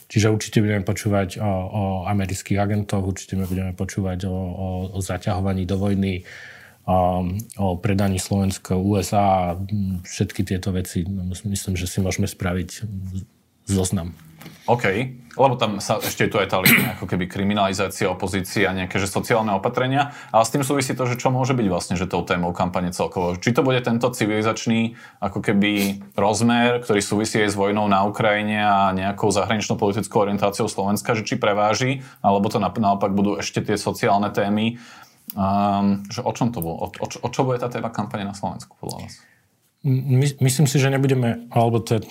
Čiže 0.08 0.34
určite 0.34 0.62
budeme 0.62 0.86
počúvať 0.86 1.38
o, 1.40 1.46
o 1.48 1.84
amerických 2.08 2.60
agentoch, 2.60 3.04
určite 3.04 3.40
budeme 3.40 3.74
počúvať 3.74 4.26
o, 4.26 4.34
o, 4.34 4.68
o 4.94 5.00
zaťahovaní 5.02 5.66
do 5.66 5.78
vojny, 5.80 6.24
o, 6.86 7.28
o 7.60 7.68
predaní 7.78 8.20
Slovenska 8.20 8.78
USA 8.78 9.54
a 9.54 9.58
všetky 10.04 10.44
tieto 10.48 10.72
veci. 10.74 11.04
No, 11.08 11.32
myslím, 11.32 11.74
že 11.76 11.88
si 11.88 12.00
môžeme 12.00 12.28
spraviť 12.28 12.70
zoznam. 13.66 14.14
OK, 14.64 14.86
lebo 15.36 15.60
tam 15.60 15.84
sa 15.84 16.00
ešte 16.00 16.32
tu 16.32 16.40
aj 16.40 16.48
tá 16.48 16.64
ako 16.64 17.04
keby 17.04 17.28
kriminalizácia 17.28 18.08
opozície 18.08 18.64
a 18.64 18.72
nejaké 18.72 18.96
že 18.96 19.12
sociálne 19.12 19.52
opatrenia, 19.52 20.16
ale 20.32 20.44
s 20.48 20.54
tým 20.56 20.64
súvisí 20.64 20.96
to, 20.96 21.04
že 21.04 21.20
čo 21.20 21.36
môže 21.36 21.52
byť 21.52 21.68
vlastne 21.68 21.96
že 22.00 22.08
tou 22.08 22.24
témou 22.24 22.56
kampane 22.56 22.96
celkovo. 22.96 23.36
Či 23.36 23.60
to 23.60 23.66
bude 23.66 23.84
tento 23.84 24.08
civilizačný 24.08 24.96
ako 25.20 25.44
keby 25.44 26.00
rozmer, 26.16 26.80
ktorý 26.80 27.02
súvisí 27.04 27.44
aj 27.44 27.50
s 27.52 27.60
vojnou 27.60 27.92
na 27.92 28.08
Ukrajine 28.08 28.64
a 28.64 28.96
nejakou 28.96 29.36
zahraničnou 29.36 29.76
politickou 29.76 30.24
orientáciou 30.24 30.72
Slovenska, 30.72 31.12
že 31.12 31.28
či 31.28 31.36
preváži, 31.36 32.06
alebo 32.24 32.48
to 32.48 32.64
naopak 32.64 33.12
budú 33.12 33.36
ešte 33.36 33.60
tie 33.60 33.76
sociálne 33.76 34.32
témy. 34.32 34.80
Um, 35.34 36.06
že 36.14 36.22
o 36.22 36.32
čom 36.32 36.54
to 36.54 36.62
bolo? 36.62 36.78
O, 36.84 36.88
o, 36.88 37.08
o 37.10 37.28
čo 37.32 37.42
bude 37.44 37.58
tá 37.58 37.68
téma 37.68 37.90
kampane 37.90 38.28
na 38.28 38.38
Slovensku 38.38 38.78
podľa 38.78 39.08
vás? 39.08 39.14
My, 39.84 40.28
myslím 40.40 40.68
si, 40.70 40.78
že 40.80 40.88
nebudeme, 40.88 41.50
alebo 41.52 41.84
to 41.84 42.00
je 42.00 42.02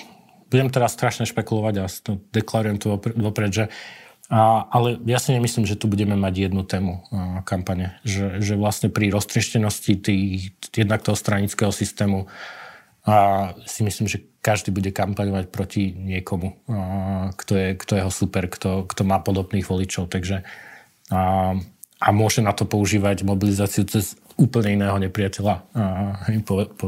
budem 0.53 0.69
teraz 0.69 0.93
strašne 0.93 1.25
špekulovať 1.25 1.75
a 1.81 1.85
to 1.89 2.21
deklarujem 2.37 2.77
to 2.77 3.01
vopred, 3.17 3.51
že 3.51 3.65
a, 4.33 4.65
ale 4.73 4.97
ja 5.05 5.21
si 5.21 5.37
nemyslím, 5.37 5.69
že 5.69 5.77
tu 5.77 5.93
budeme 5.93 6.17
mať 6.17 6.49
jednu 6.49 6.65
tému 6.65 7.05
a, 7.13 7.41
kampane. 7.45 8.01
Že, 8.05 8.41
že 8.41 8.55
vlastne 8.57 8.89
pri 8.89 9.13
roztrieštenosti 9.13 9.93
tých, 10.01 10.57
jednak 10.73 11.05
toho 11.05 11.13
stranického 11.13 11.69
systému 11.69 12.29
a 13.03 13.51
si 13.67 13.83
myslím, 13.83 14.07
že 14.07 14.23
každý 14.41 14.71
bude 14.71 14.95
kampaňovať 14.95 15.51
proti 15.51 15.91
niekomu, 15.93 16.55
a, 16.71 17.35
kto, 17.37 17.53
je, 17.57 17.69
kto 17.77 17.93
je 17.99 18.03
ho 18.09 18.13
super, 18.15 18.49
kto, 18.49 18.87
kto 18.89 19.03
má 19.05 19.21
podobných 19.21 19.69
voličov. 19.69 20.09
Takže 20.09 20.47
a, 21.13 21.53
a 22.03 22.09
môže 22.11 22.41
na 22.41 22.57
to 22.57 22.65
používať 22.65 23.27
mobilizáciu 23.29 23.85
cez 23.85 24.17
úplne 24.41 24.77
iného 24.81 24.97
nepriateľa. 24.99 25.55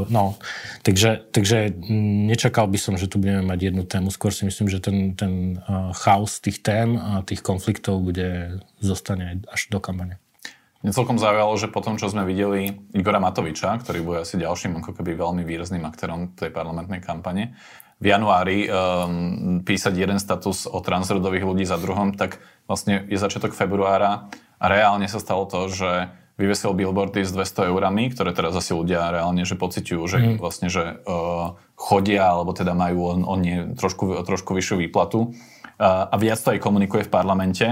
No, 0.09 0.37
takže, 0.85 1.25
takže 1.33 1.73
nečakal 2.31 2.69
by 2.69 2.79
som, 2.81 2.95
že 2.97 3.09
tu 3.09 3.21
budeme 3.21 3.45
mať 3.45 3.73
jednu 3.73 3.85
tému. 3.85 4.09
Skôr 4.13 4.33
si 4.33 4.45
myslím, 4.49 4.69
že 4.69 4.81
ten, 4.81 5.13
ten 5.17 5.61
chaos 5.97 6.41
tých 6.41 6.65
tém 6.65 6.97
a 6.97 7.25
tých 7.27 7.45
konfliktov 7.45 8.01
bude 8.01 8.61
zostane 8.81 9.45
až 9.49 9.69
do 9.69 9.79
kampane. 9.81 10.21
Mne 10.85 10.93
celkom 10.93 11.17
zaujalo, 11.17 11.57
že 11.57 11.73
potom, 11.73 11.97
čo 11.97 12.13
sme 12.13 12.29
videli 12.29 12.69
Igora 12.93 13.17
Matoviča, 13.17 13.73
ktorý 13.81 14.05
bude 14.05 14.19
asi 14.21 14.37
ďalším 14.37 14.85
ako 14.85 14.93
keby 14.93 15.17
veľmi 15.17 15.41
výrazným 15.41 15.81
aktérom 15.89 16.37
tej 16.37 16.53
parlamentnej 16.53 17.01
kampane, 17.01 17.57
v 18.05 18.13
januári 18.13 18.69
um, 18.69 19.65
písať 19.65 19.97
jeden 19.97 20.21
status 20.21 20.69
o 20.69 20.77
transrodových 20.85 21.47
ľudí 21.47 21.65
za 21.65 21.81
druhom, 21.81 22.13
tak 22.13 22.37
vlastne 22.69 23.07
je 23.09 23.17
začiatok 23.17 23.57
februára 23.57 24.29
a 24.61 24.65
reálne 24.69 25.09
sa 25.09 25.23
stalo 25.23 25.49
to, 25.49 25.73
že 25.73 26.13
vyvesil 26.35 26.75
billboardy 26.75 27.23
s 27.23 27.31
200 27.31 27.71
eurami, 27.71 28.11
ktoré 28.11 28.35
teraz 28.35 28.59
asi 28.59 28.75
ľudia 28.75 29.15
reálne 29.15 29.47
že 29.47 29.55
pociťujú, 29.55 30.03
že 30.11 30.19
mm. 30.19 30.37
vlastne, 30.43 30.67
že 30.67 30.99
uh, 31.07 31.55
chodia, 31.79 32.27
alebo 32.27 32.51
teda 32.51 32.75
majú 32.75 33.01
on, 33.07 33.21
on 33.23 33.39
nie, 33.39 33.59
trošku, 33.79 34.27
trošku 34.27 34.51
vyššiu 34.51 34.83
výplatu 34.83 35.31
uh, 35.31 36.11
a 36.11 36.15
viac 36.19 36.43
to 36.43 36.51
aj 36.51 36.59
komunikuje 36.59 37.07
v 37.07 37.13
parlamente. 37.13 37.67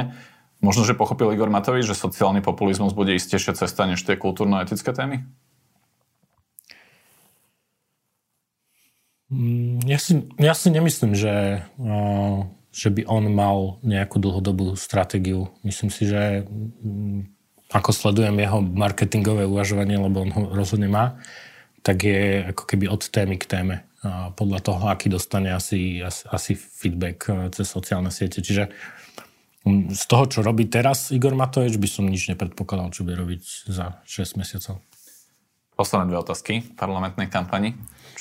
Možno, 0.62 0.86
že 0.86 0.94
pochopil 0.94 1.34
Igor 1.34 1.50
Matovič, 1.50 1.90
že 1.90 1.98
sociálny 1.98 2.38
populizmus 2.38 2.94
bude 2.94 3.18
istejšia 3.18 3.58
cesta 3.58 3.82
než 3.82 3.98
tie 4.06 4.14
kultúrno-etické 4.14 4.94
témy? 4.94 5.26
Mm, 9.26 9.82
ja 9.90 9.98
si, 9.98 10.22
ja 10.38 10.54
si 10.54 10.70
nemyslím, 10.70 11.18
že, 11.18 11.66
uh, 11.82 12.46
že 12.70 12.94
by 12.94 13.10
on 13.10 13.26
mal 13.34 13.82
nejakú 13.82 14.22
dlhodobú 14.22 14.78
stratégiu. 14.78 15.50
Myslím 15.66 15.90
si, 15.90 16.06
že 16.06 16.46
mm, 16.46 17.31
ako 17.72 17.90
sledujem 17.90 18.36
jeho 18.36 18.60
marketingové 18.60 19.48
uvažovanie, 19.48 19.96
lebo 19.96 20.22
on 20.22 20.30
ho 20.32 20.42
rozhodne 20.52 20.92
má, 20.92 21.16
tak 21.82 22.04
je 22.06 22.46
ako 22.52 22.62
keby 22.68 22.86
od 22.86 23.02
témy 23.08 23.40
k 23.40 23.48
téme. 23.48 23.76
Podľa 24.36 24.60
toho, 24.62 24.82
aký 24.90 25.08
dostane 25.08 25.54
asi, 25.54 26.02
asi, 26.02 26.26
asi 26.26 26.52
feedback 26.58 27.30
e, 27.30 27.54
cez 27.54 27.70
sociálne 27.70 28.10
siete. 28.10 28.42
Čiže 28.42 28.66
z 29.94 30.04
toho, 30.10 30.26
čo 30.26 30.42
robí 30.42 30.66
teraz 30.66 31.14
Igor 31.14 31.38
Matovič, 31.38 31.78
by 31.78 31.86
som 31.86 32.10
nič 32.10 32.26
nepredpokladal, 32.34 32.90
čo 32.90 33.06
bude 33.06 33.14
robiť 33.14 33.70
za 33.70 34.02
6 34.02 34.42
mesiacov. 34.42 34.82
Posledné 35.72 36.12
dve 36.12 36.20
otázky 36.20 36.60
v 36.60 36.70
parlamentnej 36.76 37.32
kampani. 37.32 37.72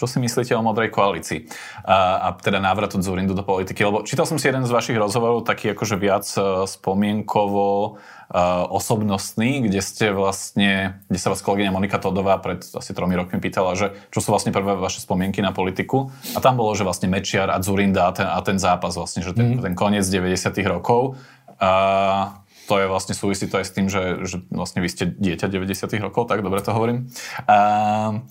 Čo 0.02 0.08
si 0.08 0.18
myslíte 0.24 0.58
o 0.58 0.66
modrej 0.66 0.90
koalícii 0.90 1.46
a, 1.86 2.26
a 2.26 2.28
teda 2.34 2.58
návratu 2.58 2.98
Zurindu 3.04 3.38
do 3.38 3.46
politiky? 3.46 3.86
Lebo 3.86 4.02
čítal 4.02 4.26
som 4.26 4.42
si 4.42 4.50
jeden 4.50 4.66
z 4.66 4.74
vašich 4.74 4.98
rozhovorov, 4.98 5.46
taký 5.46 5.78
akože 5.78 5.96
viac 6.00 6.26
e, 6.34 6.66
spomienkovo 6.66 8.00
uh, 8.32 8.66
osobnostný, 8.72 9.68
kde 9.68 9.78
ste 9.84 10.16
vlastne, 10.16 10.98
kde 11.12 11.20
sa 11.20 11.30
vás 11.30 11.44
kolegyňa 11.44 11.76
Monika 11.76 12.00
Todová 12.00 12.40
pred 12.40 12.64
asi 12.64 12.92
tromi 12.96 13.14
rokmi 13.20 13.38
pýtala, 13.44 13.76
že 13.76 13.94
čo 14.10 14.24
sú 14.24 14.32
vlastne 14.32 14.56
prvé 14.56 14.74
vaše 14.80 15.04
spomienky 15.04 15.44
na 15.44 15.54
politiku. 15.54 16.10
A 16.34 16.40
tam 16.40 16.56
bolo, 16.56 16.72
že 16.74 16.88
vlastne 16.88 17.12
Mečiar 17.12 17.52
a 17.52 17.60
Zurinda 17.60 18.10
a 18.10 18.12
ten, 18.16 18.26
a 18.26 18.40
ten 18.42 18.58
zápas 18.58 18.96
vlastne, 18.96 19.22
že 19.22 19.36
ten, 19.36 19.60
mm. 19.60 19.70
ten 19.70 19.74
koniec 19.76 20.08
90 20.08 20.56
rokov. 20.66 21.20
A 21.62 22.40
to 22.71 22.79
je 22.79 22.88
vlastne 22.88 23.12
súvisí 23.12 23.51
to 23.51 23.60
aj 23.60 23.67
s 23.67 23.75
tým, 23.75 23.91
že, 23.91 24.23
že 24.23 24.47
vlastne 24.47 24.79
vy 24.79 24.88
ste 24.88 25.12
dieťa 25.12 25.51
90 25.51 25.91
rokov, 25.99 26.31
tak 26.31 26.39
dobre 26.39 26.63
to 26.63 26.71
hovorím. 26.71 27.12
A, 27.43 28.23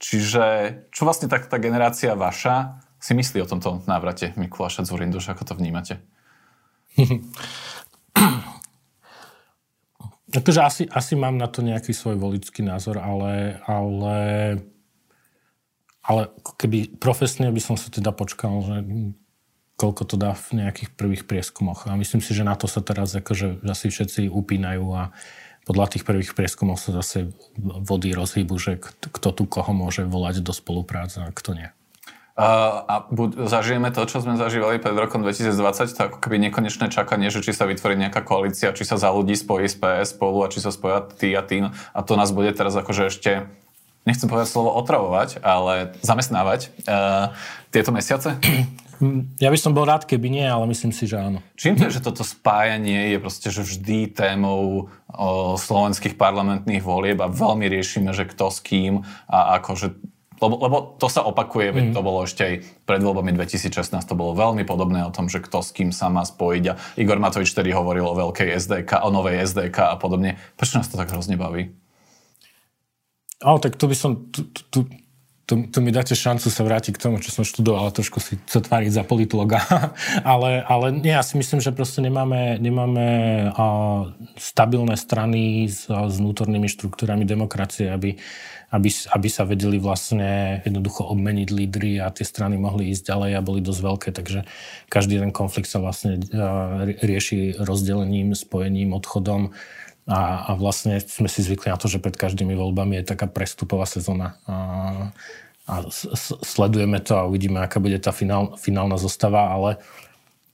čiže 0.00 0.44
čo 0.88 1.04
vlastne 1.04 1.28
tak 1.28 1.44
tá 1.44 1.60
generácia 1.60 2.16
vaša 2.16 2.80
si 2.96 3.12
myslí 3.12 3.44
o 3.44 3.50
tomto 3.52 3.84
návrate 3.84 4.32
Mikuláša 4.40 4.88
Zurinduša, 4.88 5.36
ako 5.36 5.52
to 5.52 5.54
vnímate? 5.60 6.00
Takže 10.32 10.60
asi, 10.72 10.88
asi 10.88 11.12
mám 11.12 11.36
na 11.36 11.44
to 11.44 11.60
nejaký 11.60 11.92
svoj 11.92 12.16
volický 12.16 12.64
názor, 12.64 12.96
ale, 12.96 13.60
ale, 13.68 14.18
ale 16.00 16.32
keby 16.56 16.96
profesne 16.96 17.52
by 17.52 17.60
som 17.60 17.76
sa 17.76 17.92
teda 17.92 18.08
počkal, 18.16 18.56
že 18.64 18.76
koľko 19.76 20.02
to 20.08 20.16
dá 20.16 20.32
v 20.32 20.64
nejakých 20.64 20.90
prvých 20.96 21.24
prieskumoch. 21.28 21.84
A 21.84 21.94
myslím 22.00 22.24
si, 22.24 22.32
že 22.32 22.48
na 22.48 22.56
to 22.56 22.64
sa 22.64 22.80
teraz 22.80 23.12
akože 23.12 23.60
asi 23.68 23.92
všetci 23.92 24.32
upínajú 24.32 24.84
a 24.96 25.12
podľa 25.68 25.86
tých 25.98 26.06
prvých 26.06 26.32
prieskumov 26.32 26.80
sa 26.80 26.96
zase 26.96 27.30
vody 27.58 28.14
rozhýbu, 28.16 28.54
že 28.56 28.78
kto 28.80 29.28
tu 29.34 29.44
koho 29.44 29.74
môže 29.74 30.06
volať 30.06 30.40
do 30.40 30.54
spolupráce 30.54 31.20
a 31.20 31.34
kto 31.34 31.58
nie. 31.58 31.68
Uh, 32.36 32.84
a 32.84 32.94
buď 33.08 33.48
zažijeme 33.48 33.88
to, 33.88 34.04
čo 34.04 34.20
sme 34.20 34.36
zažívali 34.36 34.76
pred 34.76 34.92
rokom 34.92 35.24
2020, 35.24 35.56
to 35.88 36.00
ako 36.04 36.18
keby 36.20 36.36
nekonečné 36.36 36.92
čakanie, 36.92 37.32
že 37.32 37.40
či 37.40 37.56
sa 37.56 37.64
vytvorí 37.64 37.96
nejaká 37.96 38.20
koalícia, 38.20 38.76
či 38.76 38.84
sa 38.84 39.00
za 39.00 39.08
ľudí 39.08 39.32
spojí 39.32 39.64
z 39.64 39.80
PS 39.80 40.12
spolu 40.12 40.44
a 40.44 40.52
či 40.52 40.60
sa 40.60 40.68
spoja 40.68 41.00
tí 41.00 41.32
a 41.32 41.40
tí. 41.40 41.64
A 41.64 42.00
to 42.04 42.12
nás 42.12 42.36
bude 42.36 42.52
teraz 42.52 42.76
akože 42.76 43.08
ešte, 43.08 43.48
nechcem 44.04 44.28
povedať 44.28 44.52
slovo 44.52 44.68
otravovať, 44.76 45.40
ale 45.40 45.96
zamestnávať 46.04 46.76
uh, 46.84 47.32
tieto 47.72 47.88
mesiace? 47.96 48.36
Ja 49.42 49.52
by 49.52 49.58
som 49.60 49.76
bol 49.76 49.84
rád, 49.84 50.08
keby 50.08 50.32
nie, 50.32 50.46
ale 50.46 50.64
myslím 50.70 50.92
si, 50.92 51.04
že 51.04 51.20
áno. 51.20 51.44
Čím 51.58 51.76
to 51.76 51.88
je, 51.88 52.00
že 52.00 52.04
toto 52.04 52.24
spájanie 52.24 53.12
je 53.12 53.18
proste 53.20 53.48
že 53.52 53.62
vždy 53.62 54.12
témou 54.16 54.88
o, 55.12 55.56
slovenských 55.56 56.16
parlamentných 56.16 56.80
volieb 56.80 57.20
a 57.20 57.28
veľmi 57.28 57.68
riešime, 57.68 58.16
že 58.16 58.24
kto 58.24 58.48
s 58.48 58.64
kým 58.64 59.04
a 59.28 59.60
akože 59.60 60.16
lebo, 60.36 60.54
lebo 60.60 60.76
to 61.00 61.08
sa 61.08 61.24
opakuje, 61.24 61.72
veď 61.72 61.84
mm. 61.90 61.94
to 61.96 62.00
bolo 62.04 62.28
ešte 62.28 62.42
aj 62.44 62.54
pred 62.84 63.00
voľbami 63.00 63.32
2016, 63.32 63.88
to 64.04 64.12
bolo 64.12 64.36
veľmi 64.36 64.68
podobné 64.68 65.00
o 65.08 65.08
tom, 65.08 65.32
že 65.32 65.40
kto 65.40 65.64
s 65.64 65.72
kým 65.72 65.96
sa 65.96 66.12
má 66.12 66.28
spojiť 66.28 66.64
a 66.68 66.76
Igor 67.00 67.16
Matovič 67.16 67.56
vtedy 67.56 67.72
hovoril 67.72 68.04
o 68.04 68.12
veľkej 68.12 68.52
SDK, 68.52 69.00
o 69.00 69.08
novej 69.08 69.48
SDK 69.48 69.88
a 69.88 69.96
podobne. 69.96 70.36
Prečo 70.60 70.76
nás 70.76 70.92
to 70.92 71.00
tak 71.00 71.08
hrozne 71.08 71.40
baví? 71.40 71.72
Ale 73.40 73.58
tak 73.64 73.80
to 73.80 73.88
by 73.88 73.96
som, 73.96 74.28
tu, 74.28 74.44
tu, 74.68 74.84
tu, 75.46 75.62
tu 75.70 75.78
mi 75.78 75.94
dáte 75.94 76.18
šancu 76.18 76.50
sa 76.50 76.62
vrátiť 76.66 76.98
k 76.98 77.02
tomu, 77.06 77.22
čo 77.22 77.30
som 77.30 77.46
študoval, 77.46 77.94
trošku 77.94 78.18
si 78.18 78.34
sa 78.50 78.58
tváriť 78.58 78.90
za 78.90 79.06
politologa. 79.06 79.62
ale, 80.34 80.66
ale 80.66 80.86
nie, 80.90 81.14
ja 81.14 81.22
si 81.22 81.38
myslím, 81.38 81.62
že 81.62 81.70
proste 81.70 82.02
nemáme, 82.02 82.58
nemáme 82.58 83.06
uh, 83.54 84.10
stabilné 84.34 84.98
strany 84.98 85.70
s, 85.70 85.86
s 85.86 86.14
vnútornými 86.18 86.66
štruktúrami 86.66 87.22
demokracie, 87.22 87.88
aby 87.88 88.18
aby, 88.66 88.90
aby 88.90 89.28
sa 89.30 89.46
vedeli 89.46 89.78
vlastne 89.78 90.58
jednoducho 90.66 91.06
obmeniť 91.06 91.48
lídry 91.54 92.02
a 92.02 92.10
tie 92.10 92.26
strany 92.26 92.58
mohli 92.58 92.90
ísť 92.90 93.14
ďalej 93.14 93.30
a 93.38 93.46
boli 93.46 93.60
dosť 93.62 93.78
veľké, 93.78 94.08
takže 94.10 94.42
každý 94.90 95.22
ten 95.22 95.30
konflikt 95.30 95.70
sa 95.70 95.78
vlastne 95.78 96.18
rieši 96.98 97.62
rozdelením, 97.62 98.34
spojením, 98.34 98.90
odchodom 98.90 99.54
a, 100.06 100.46
a 100.46 100.50
vlastne 100.54 101.02
sme 101.02 101.26
si 101.26 101.42
zvykli 101.42 101.68
na 101.70 101.78
to, 101.78 101.90
že 101.90 101.98
pred 101.98 102.14
každými 102.14 102.54
voľbami 102.54 103.02
je 103.02 103.10
taká 103.10 103.26
prestupová 103.26 103.90
sezóna 103.90 104.38
a, 104.46 104.56
a 105.66 105.74
sledujeme 106.46 107.02
to 107.02 107.18
a 107.18 107.26
uvidíme, 107.26 107.58
aká 107.58 107.82
bude 107.82 107.98
tá 107.98 108.14
finál, 108.14 108.54
finálna 108.54 109.02
zostava, 109.02 109.50
ale 109.50 109.82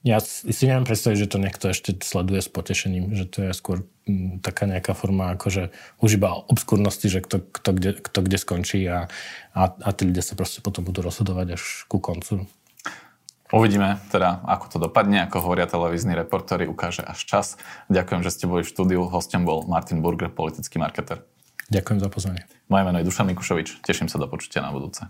ja 0.03 0.19
si 0.19 0.67
neviem 0.67 0.83
predstaviť, 0.83 1.15
že 1.15 1.31
to 1.31 1.39
niekto 1.39 1.65
ešte 1.71 1.95
sleduje 2.03 2.43
s 2.43 2.51
potešením, 2.51 3.15
že 3.15 3.23
to 3.23 3.47
je 3.47 3.51
skôr 3.55 3.87
taká 4.43 4.67
nejaká 4.67 4.91
forma 4.91 5.31
akože 5.39 5.71
už 6.03 6.19
iba 6.19 6.43
obskurnosti, 6.51 7.07
že 7.07 7.23
kto, 7.23 7.39
kto, 7.39 7.69
kde, 7.71 7.91
kto 8.03 8.19
kde 8.19 8.37
skončí 8.41 8.83
a, 8.91 9.07
a, 9.55 9.61
a 9.71 9.89
tí 9.95 10.03
ľudia 10.03 10.19
sa 10.19 10.35
proste 10.35 10.59
potom 10.59 10.83
budú 10.83 11.07
rozhodovať 11.07 11.55
až 11.55 11.63
ku 11.87 12.03
koncu. 12.03 12.43
Uvidíme 13.53 14.01
teda, 14.09 14.41
ako 14.49 14.65
to 14.65 14.77
dopadne, 14.81 15.29
ako 15.29 15.45
hovoria 15.45 15.69
televízni 15.69 16.17
reportéri, 16.17 16.65
ukáže 16.65 17.05
až 17.05 17.21
čas. 17.21 17.45
Ďakujem, 17.85 18.25
že 18.25 18.33
ste 18.33 18.49
boli 18.49 18.65
v 18.65 18.71
štúdiu. 18.73 19.05
Hostom 19.05 19.45
bol 19.45 19.69
Martin 19.69 20.01
Burger, 20.01 20.33
politický 20.33 20.81
marketer. 20.81 21.21
Ďakujem 21.69 22.01
za 22.01 22.09
pozvanie. 22.09 22.43
Moje 22.65 22.83
meno 22.89 22.97
je 22.97 23.05
Dušan 23.05 23.29
Mikušovič. 23.29 23.85
Teším 23.85 24.09
sa 24.09 24.17
do 24.17 24.25
počutia 24.25 24.65
na 24.65 24.73
budúce. 24.73 25.05